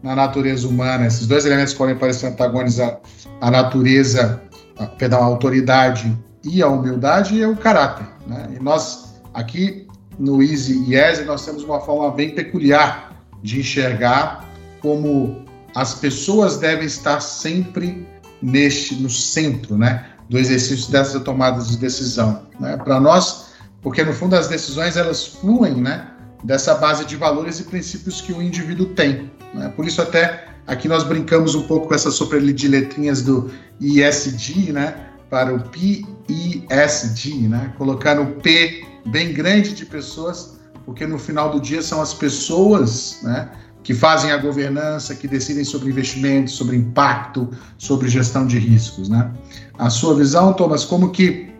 na 0.04 0.14
natureza 0.14 0.68
humana, 0.68 1.06
esses 1.06 1.26
dois 1.26 1.46
elementos 1.46 1.72
podem 1.72 1.96
parecer 1.96 2.26
antagonizar 2.26 3.00
a 3.40 3.50
natureza, 3.50 4.42
a, 4.78 4.84
perdão, 4.84 5.22
a 5.22 5.24
autoridade 5.24 6.14
e 6.44 6.62
a 6.62 6.68
humildade 6.68 7.42
é 7.42 7.48
o 7.48 7.56
caráter, 7.56 8.06
né? 8.26 8.50
E 8.54 8.62
nós 8.62 9.14
aqui 9.32 9.88
no 10.18 10.42
Easy 10.42 10.84
Yes 10.86 11.24
nós 11.24 11.46
temos 11.46 11.64
uma 11.64 11.80
forma 11.80 12.10
bem 12.10 12.34
peculiar 12.34 13.16
de 13.42 13.60
enxergar 13.60 14.46
como 14.82 15.42
as 15.74 15.94
pessoas 15.94 16.58
devem 16.58 16.84
estar 16.84 17.20
sempre 17.20 18.06
neste 18.42 18.96
no 18.96 19.08
centro, 19.08 19.78
né, 19.78 20.04
do 20.28 20.36
exercício 20.38 20.92
dessas 20.92 21.22
tomadas 21.22 21.68
de 21.68 21.78
decisão, 21.78 22.42
né? 22.60 22.76
Para 22.76 23.00
nós, 23.00 23.46
porque 23.80 24.04
no 24.04 24.12
fundo 24.12 24.36
as 24.36 24.48
decisões 24.48 24.98
elas 24.98 25.26
fluem, 25.26 25.76
né, 25.76 26.08
dessa 26.44 26.74
base 26.74 27.06
de 27.06 27.16
valores 27.16 27.58
e 27.58 27.62
princípios 27.62 28.20
que 28.20 28.34
o 28.34 28.42
indivíduo 28.42 28.88
tem, 28.88 29.30
né? 29.54 29.72
Por 29.74 29.86
isso 29.86 30.02
até 30.02 30.44
Aqui 30.66 30.88
nós 30.88 31.04
brincamos 31.04 31.54
um 31.54 31.62
pouco 31.62 31.88
com 31.88 31.94
essa 31.94 32.10
sopa 32.10 32.40
de 32.40 32.68
letrinhas 32.68 33.20
do 33.20 33.50
ISD, 33.80 34.72
né? 34.72 34.96
Para 35.28 35.54
o 35.54 35.60
PISD, 35.60 37.48
né? 37.48 37.72
Colocando 37.76 38.22
o 38.22 38.26
P 38.40 38.82
bem 39.06 39.34
grande 39.34 39.74
de 39.74 39.84
pessoas, 39.84 40.58
porque 40.86 41.06
no 41.06 41.18
final 41.18 41.50
do 41.50 41.60
dia 41.60 41.82
são 41.82 42.00
as 42.00 42.14
pessoas, 42.14 43.18
né? 43.22 43.50
que 43.82 43.92
fazem 43.92 44.32
a 44.32 44.38
governança, 44.38 45.14
que 45.14 45.28
decidem 45.28 45.62
sobre 45.62 45.90
investimentos, 45.90 46.54
sobre 46.54 46.74
impacto, 46.74 47.50
sobre 47.76 48.08
gestão 48.08 48.46
de 48.46 48.58
riscos, 48.58 49.10
né? 49.10 49.30
A 49.78 49.90
sua 49.90 50.14
visão, 50.14 50.54
Thomas, 50.54 50.86
como 50.86 51.10
que 51.10 51.52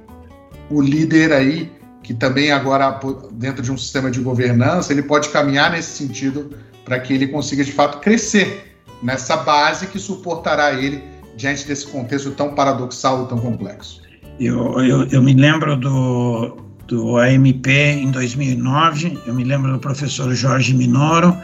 o 0.71 0.81
líder 0.81 1.35
aí, 1.35 1.71
que 2.03 2.15
também 2.15 2.51
agora 2.51 2.99
dentro 3.33 3.63
de 3.63 3.71
um 3.71 3.77
sistema 3.77 4.11
de 4.11 4.21
governança, 4.21 4.91
ele 4.91 5.03
pode 5.03 5.29
caminhar 5.29 5.71
nesse 5.71 5.99
sentido 5.99 6.57
para 6.85 7.01
que 7.01 7.13
ele 7.13 7.29
consiga 7.29 7.65
de 7.65 7.73
fato 7.73 8.01
crescer 8.01 8.77
nessa 9.03 9.37
base 9.37 9.87
que 9.87 9.99
suportará 9.99 10.73
ele 10.73 11.03
diante 11.37 11.67
desse 11.67 11.87
contexto 11.87 12.31
tão 12.33 12.55
paradoxal 12.55 13.27
tão 13.27 13.39
complexo. 13.39 14.03
Eu, 14.39 14.81
eu, 14.81 15.07
eu 15.09 15.23
me 15.23 15.33
lembro 15.33 15.77
do, 15.77 16.57
do 16.87 17.17
AMP 17.19 17.67
em 17.69 18.11
2009, 18.11 19.19
eu 19.27 19.35
me 19.35 19.45
lembro 19.45 19.73
do 19.73 19.79
professor 19.79 20.35
Jorge 20.35 20.75
Minoro, 20.75 21.37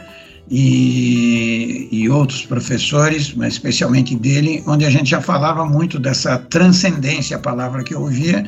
e, 0.53 1.87
e, 1.89 2.09
outros 2.09 2.45
professores, 2.45 3.33
mas 3.33 3.53
especialmente 3.53 4.17
dele, 4.17 4.61
onde 4.67 4.83
a 4.83 4.89
gente 4.89 5.09
já 5.09 5.21
falava 5.21 5.65
muito 5.65 5.97
dessa 5.97 6.37
transcendência, 6.37 7.37
a 7.37 7.39
palavra 7.39 7.83
que 7.83 7.93
eu 7.93 8.01
ouvia. 8.01 8.45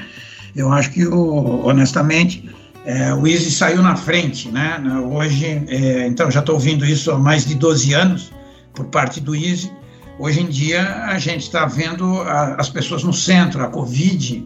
Eu 0.54 0.72
acho 0.74 0.92
que, 0.92 1.08
honestamente, 1.08 2.44
é, 2.86 3.14
o 3.14 3.26
Easy 3.26 3.50
saiu 3.52 3.82
na 3.82 3.96
frente, 3.96 4.50
né? 4.50 4.78
Hoje, 5.10 5.64
é, 5.68 6.08
então 6.08 6.30
já 6.30 6.42
estou 6.42 6.56
ouvindo 6.56 6.86
isso 6.86 7.12
há 7.12 7.18
mais 7.18 7.46
de 7.46 7.56
12 7.56 7.94
anos 7.94 8.32
por 8.74 8.86
parte 8.88 9.22
do 9.22 9.34
Easy. 9.36 9.72
Hoje 10.20 10.42
em 10.42 10.48
dia, 10.48 11.06
a 11.06 11.18
gente 11.18 11.44
está 11.44 11.66
vendo 11.66 12.06
a, 12.22 12.56
as 12.56 12.70
pessoas 12.70 13.04
no 13.04 13.14
centro, 13.14 13.64
a 13.64 13.68
Covid. 13.68 14.46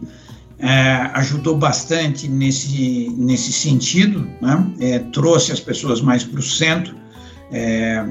É, 0.60 1.10
ajudou 1.14 1.56
bastante 1.56 2.26
nesse, 2.26 3.14
nesse 3.16 3.52
sentido, 3.52 4.28
né? 4.40 4.66
É, 4.80 4.98
trouxe 5.12 5.52
as 5.52 5.60
pessoas 5.60 6.00
mais 6.00 6.24
para 6.24 6.40
o 6.40 6.42
centro, 6.42 6.96
é, 7.52 8.04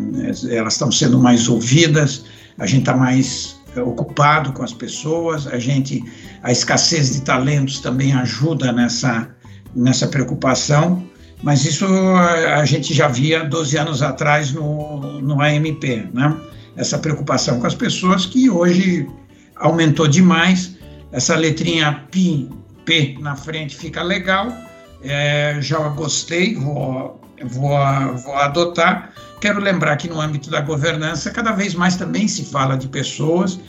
elas 0.50 0.74
estão 0.74 0.90
sendo 0.90 1.20
mais 1.20 1.50
ouvidas, 1.50 2.24
a 2.58 2.66
gente 2.66 2.82
está 2.82 2.96
mais 2.96 3.58
ocupado 3.82 4.54
com 4.54 4.64
as 4.64 4.74
pessoas, 4.74 5.46
a 5.46 5.60
gente, 5.60 6.04
a 6.42 6.52
escassez 6.52 7.14
de 7.14 7.22
talentos 7.22 7.80
também 7.80 8.14
ajuda 8.14 8.72
nessa, 8.72 9.30
nessa 9.76 10.08
preocupação, 10.08 11.04
mas 11.44 11.66
isso 11.66 11.86
a, 11.86 12.56
a 12.60 12.66
gente 12.66 12.94
já 12.94 13.08
via 13.08 13.44
12 13.44 13.78
anos 13.78 14.02
atrás 14.02 14.52
no, 14.52 15.22
no 15.22 15.42
AMP, 15.42 16.10
né? 16.14 16.36
Essa 16.76 16.98
preocupação 16.98 17.60
com 17.60 17.68
as 17.68 17.76
pessoas 17.76 18.26
que 18.26 18.50
hoje 18.50 19.08
aumentou 19.56 20.08
demais, 20.08 20.76
essa 21.12 21.36
letrinha 21.36 22.06
P, 22.12 22.48
P 22.86 23.18
na 23.20 23.36
frente 23.36 23.76
fica 23.76 24.04
legal, 24.04 24.54
é, 25.02 25.58
já 25.60 25.80
gostei, 25.90 26.56
vou, 26.56 27.20
vou, 27.44 27.78
vou 28.18 28.36
adotar, 28.36 29.12
Quero 29.40 29.60
lembrar 29.60 29.98
que 29.98 30.10
no 30.10 30.20
âmbito 30.20 30.50
da 30.50 30.62
governança, 30.62 31.30
cada 31.30 31.52
vez 31.52 31.76
mais 31.76 31.96
também 31.96 32.28
se 32.28 32.44
fala 32.46 32.76
de 32.76 32.88
pessoas, 32.88 33.60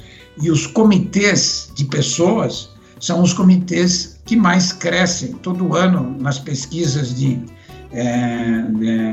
e 0.40 0.50
os 0.50 0.66
comitês 0.66 1.70
de 1.74 1.84
pessoas 1.84 2.70
são 3.00 3.22
os 3.22 3.32
comitês 3.32 4.20
que 4.24 4.36
mais 4.36 4.72
crescem 4.72 5.32
todo 5.34 5.74
ano 5.74 6.16
nas 6.20 6.38
pesquisas 6.38 7.14
de, 7.14 7.40
é, 7.92 8.62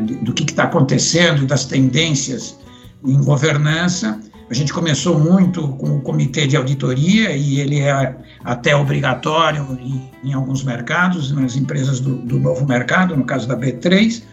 de 0.03 0.15
do 0.15 0.33
que 0.33 0.43
está 0.43 0.63
acontecendo, 0.63 1.45
das 1.45 1.65
tendências 1.65 2.57
em 3.03 3.21
governança. 3.23 4.19
A 4.49 4.53
gente 4.53 4.71
começou 4.71 5.19
muito 5.19 5.67
com 5.69 5.97
o 5.97 6.01
comitê 6.01 6.45
de 6.45 6.55
auditoria 6.55 7.35
e 7.35 7.59
ele 7.59 7.79
é 7.79 8.15
até 8.43 8.75
obrigatório 8.75 9.77
em, 9.81 10.11
em 10.23 10.33
alguns 10.33 10.63
mercados, 10.63 11.31
nas 11.31 11.55
empresas 11.55 11.99
do, 11.99 12.17
do, 12.17 12.39
novo 12.39 12.65
mercado, 12.65 13.15
no 13.15 13.23
caso 13.23 13.47
da 13.47 13.57
B3, 13.57 14.23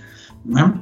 né? 0.44 0.74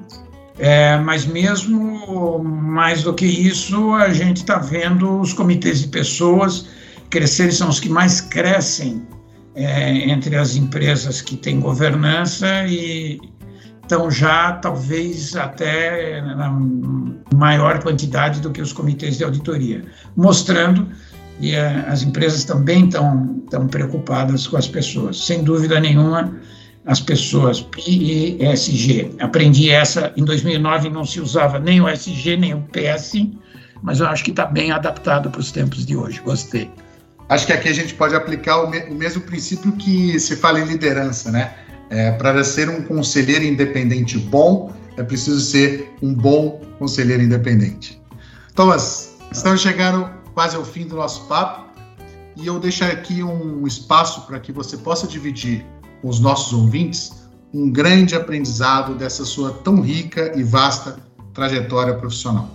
É, 0.59 0.99
mas 0.99 1.25
mesmo 1.25 2.39
mais 2.43 3.03
do 3.03 3.15
que 3.15 3.25
isso, 3.25 3.95
a 3.95 4.13
gente 4.13 4.39
está 4.39 4.59
vendo 4.59 5.21
os 5.21 5.33
comitês 5.33 5.81
de 5.81 5.89
pessoas 5.89 6.67
crescerem, 7.11 7.53
são 7.53 7.69
os 7.69 7.81
que 7.81 7.89
mais 7.89 8.21
crescem 8.21 9.07
é, 9.55 10.11
entre 10.11 10.37
as 10.37 10.55
empresas 10.57 11.21
que 11.21 11.37
têm 11.37 11.61
governança 11.61 12.65
e 12.67 13.21
estão 13.83 14.09
já 14.09 14.53
talvez 14.53 15.35
até 15.35 16.23
na 16.23 16.57
maior 17.35 17.83
quantidade 17.83 18.41
do 18.41 18.51
que 18.51 18.63
os 18.63 18.73
comitês 18.73 19.19
de 19.19 19.25
auditoria, 19.25 19.85
mostrando 20.17 20.87
que 21.41 21.55
é, 21.55 21.85
as 21.89 22.03
empresas 22.03 22.45
também 22.45 22.85
estão, 22.85 23.41
preocupadas 23.69 24.47
com 24.47 24.57
as 24.57 24.69
pessoas. 24.69 25.25
Sem 25.25 25.43
dúvida 25.43 25.81
nenhuma, 25.81 26.33
as 26.87 27.01
pessoas, 27.01 27.61
PESG. 27.61 29.17
Aprendi 29.21 29.71
essa 29.71 30.13
em 30.17 30.25
2009, 30.25 30.89
não 30.91 31.05
se 31.05 31.21
usava 31.21 31.59
nem 31.59 31.81
o 31.81 31.89
SG, 31.89 32.37
nem 32.37 32.55
o 32.55 32.63
PS, 32.71 33.27
mas 33.83 33.99
eu 33.99 34.07
acho 34.07 34.23
que 34.23 34.31
está 34.31 34.47
bem 34.47 34.71
adaptado 34.71 35.31
para 35.31 35.41
os 35.41 35.51
tempos 35.51 35.85
de 35.85 35.97
hoje. 35.97 36.21
Gostei. 36.21 36.71
Acho 37.31 37.47
que 37.47 37.53
aqui 37.53 37.69
a 37.69 37.73
gente 37.73 37.95
pode 37.95 38.13
aplicar 38.13 38.61
o, 38.61 38.69
me 38.69 38.81
o 38.91 38.95
mesmo 38.95 39.23
princípio 39.23 39.71
que 39.77 40.19
se 40.19 40.35
fala 40.35 40.59
em 40.59 40.65
liderança, 40.65 41.31
né? 41.31 41.55
É, 41.89 42.11
para 42.11 42.43
ser 42.43 42.69
um 42.69 42.83
conselheiro 42.83 43.45
independente 43.45 44.19
bom, 44.19 44.73
é 44.97 45.03
preciso 45.05 45.39
ser 45.41 45.95
um 46.03 46.13
bom 46.13 46.61
conselheiro 46.77 47.23
independente. 47.23 48.03
Thomas, 48.57 49.17
estamos 49.31 49.61
chegando 49.61 50.11
quase 50.35 50.57
ao 50.57 50.65
fim 50.65 50.89
do 50.89 50.97
nosso 50.97 51.25
papo 51.27 51.71
e 52.37 52.49
eu 52.49 52.59
deixo 52.59 52.85
aqui 52.85 53.23
um 53.23 53.65
espaço 53.65 54.27
para 54.27 54.41
que 54.41 54.51
você 54.51 54.77
possa 54.77 55.07
dividir 55.07 55.65
com 56.03 56.09
os 56.09 56.19
nossos 56.19 56.53
ouvintes 56.53 57.29
um 57.55 57.71
grande 57.71 58.17
aprendizado 58.17 58.97
dessa 58.97 59.25
sua 59.25 59.53
tão 59.53 59.81
rica 59.81 60.33
e 60.37 60.43
vasta 60.43 60.97
trajetória 61.33 61.95
profissional. 61.95 62.51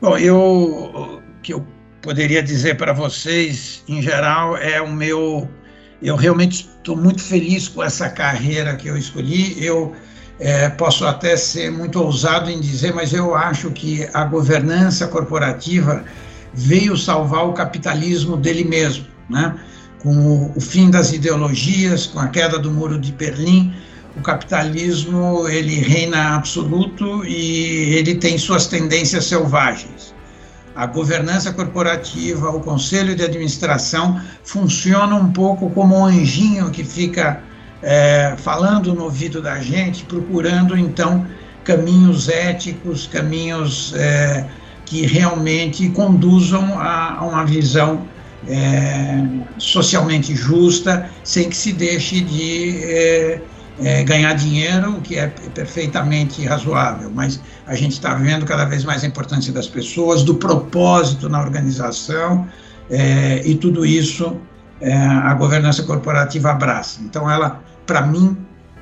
Bom, 0.00 0.16
eu 0.16 1.20
que 1.42 1.52
eu 1.52 1.66
poderia 2.02 2.42
dizer 2.42 2.76
para 2.76 2.92
vocês, 2.92 3.82
em 3.88 4.02
geral, 4.02 4.56
é 4.56 4.80
o 4.80 4.90
meu. 4.90 5.48
Eu 6.02 6.16
realmente 6.16 6.68
estou 6.78 6.96
muito 6.96 7.22
feliz 7.22 7.68
com 7.68 7.82
essa 7.82 8.08
carreira 8.08 8.74
que 8.76 8.88
eu 8.88 8.96
escolhi. 8.96 9.62
Eu 9.62 9.94
é, 10.38 10.68
posso 10.70 11.06
até 11.06 11.36
ser 11.36 11.70
muito 11.70 12.02
ousado 12.02 12.50
em 12.50 12.58
dizer, 12.58 12.94
mas 12.94 13.12
eu 13.12 13.34
acho 13.34 13.70
que 13.70 14.08
a 14.14 14.24
governança 14.24 15.06
corporativa 15.06 16.04
veio 16.54 16.96
salvar 16.96 17.46
o 17.46 17.52
capitalismo 17.52 18.36
dele 18.36 18.64
mesmo, 18.64 19.06
né? 19.28 19.54
com 20.02 20.50
o 20.56 20.60
fim 20.60 20.90
das 20.90 21.12
ideologias, 21.12 22.06
com 22.06 22.18
a 22.18 22.28
queda 22.28 22.58
do 22.58 22.70
muro 22.70 22.98
de 22.98 23.12
Berlim, 23.12 23.74
o 24.16 24.22
capitalismo 24.22 25.46
ele 25.48 25.74
reina 25.74 26.36
absoluto 26.36 27.24
e 27.24 27.94
ele 27.94 28.14
tem 28.14 28.38
suas 28.38 28.66
tendências 28.66 29.26
selvagens. 29.26 30.14
A 30.80 30.86
governança 30.86 31.52
corporativa, 31.52 32.48
o 32.48 32.58
conselho 32.58 33.14
de 33.14 33.22
administração 33.22 34.18
funciona 34.42 35.14
um 35.14 35.30
pouco 35.30 35.68
como 35.68 35.94
um 35.94 36.06
anjinho 36.06 36.70
que 36.70 36.82
fica 36.82 37.42
é, 37.82 38.34
falando 38.38 38.94
no 38.94 39.04
ouvido 39.04 39.42
da 39.42 39.60
gente, 39.60 40.04
procurando 40.04 40.74
então 40.78 41.26
caminhos 41.64 42.30
éticos, 42.30 43.06
caminhos 43.06 43.92
é, 43.94 44.46
que 44.86 45.04
realmente 45.04 45.86
conduzam 45.90 46.80
a, 46.80 47.18
a 47.18 47.26
uma 47.26 47.44
visão 47.44 48.06
é, 48.48 49.22
socialmente 49.58 50.34
justa, 50.34 51.10
sem 51.22 51.50
que 51.50 51.56
se 51.58 51.74
deixe 51.74 52.22
de 52.22 53.42
é, 53.82 54.00
é, 54.00 54.04
ganhar 54.04 54.32
dinheiro, 54.34 54.96
o 54.96 55.00
que 55.00 55.16
é 55.18 55.28
perfeitamente 55.54 56.44
razoável. 56.44 57.10
Mas 57.14 57.40
a 57.66 57.74
gente 57.74 57.92
está 57.92 58.14
vendo 58.14 58.44
cada 58.46 58.64
vez 58.64 58.84
mais 58.84 59.04
a 59.04 59.06
importância 59.06 59.52
das 59.52 59.66
pessoas, 59.66 60.22
do 60.22 60.34
propósito 60.34 61.28
na 61.28 61.40
organização, 61.40 62.46
é, 62.90 63.42
e 63.44 63.54
tudo 63.54 63.84
isso 63.86 64.36
é, 64.80 64.94
a 64.94 65.34
governança 65.34 65.82
corporativa 65.82 66.50
abraça. 66.50 67.00
Então, 67.02 67.30
ela, 67.30 67.62
para 67.86 68.02
mim, 68.02 68.36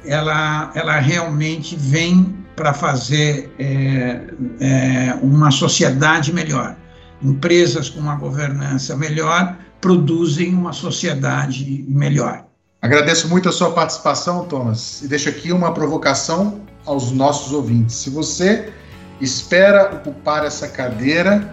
ela, 0.05 0.71
ela 0.75 0.99
realmente 0.99 1.77
vem 1.77 2.37
para 2.57 2.73
fazer 2.73 3.55
é, 3.59 5.15
uma 5.23 5.51
sociedade 5.51 6.33
melhor 6.33 6.77
empresas 7.23 7.91
com 7.91 8.01
uma 8.01 8.15
governança 8.15 8.97
melhor 8.97 9.57
produzem 9.81 10.55
uma 10.55 10.73
sociedade 10.73 11.85
melhor. 11.89 12.48
Agradeço 12.81 13.29
muito 13.29 13.49
a 13.49 13.53
sua 13.53 13.73
participação, 13.73 14.45
Thomas, 14.45 15.03
e 15.03 15.09
deixo 15.09 15.29
aqui 15.29 15.53
uma 15.53 15.75
provocação 15.75 16.61
aos 16.87 17.11
nossos 17.11 17.53
ouvintes. 17.53 17.97
Se 17.97 18.09
você 18.09 18.73
espera 19.21 19.95
ocupar 19.95 20.45
essa 20.45 20.69
cadeira 20.69 21.53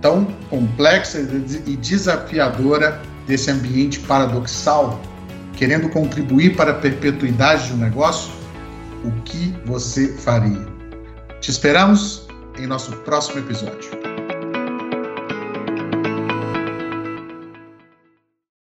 tão 0.00 0.24
complexa 0.48 1.20
e 1.20 1.76
desafiadora 1.76 3.00
desse 3.26 3.50
ambiente 3.50 4.00
paradoxal, 4.00 4.98
querendo 5.54 5.90
contribuir 5.90 6.56
para 6.56 6.70
a 6.70 6.74
perpetuidade 6.74 7.66
de 7.66 7.74
um 7.74 7.76
negócio, 7.76 8.32
o 9.04 9.10
que 9.22 9.54
você 9.66 10.08
faria? 10.08 10.66
Te 11.40 11.50
esperamos 11.50 12.26
em 12.58 12.66
nosso 12.66 12.92
próximo 12.98 13.40
episódio. 13.40 14.09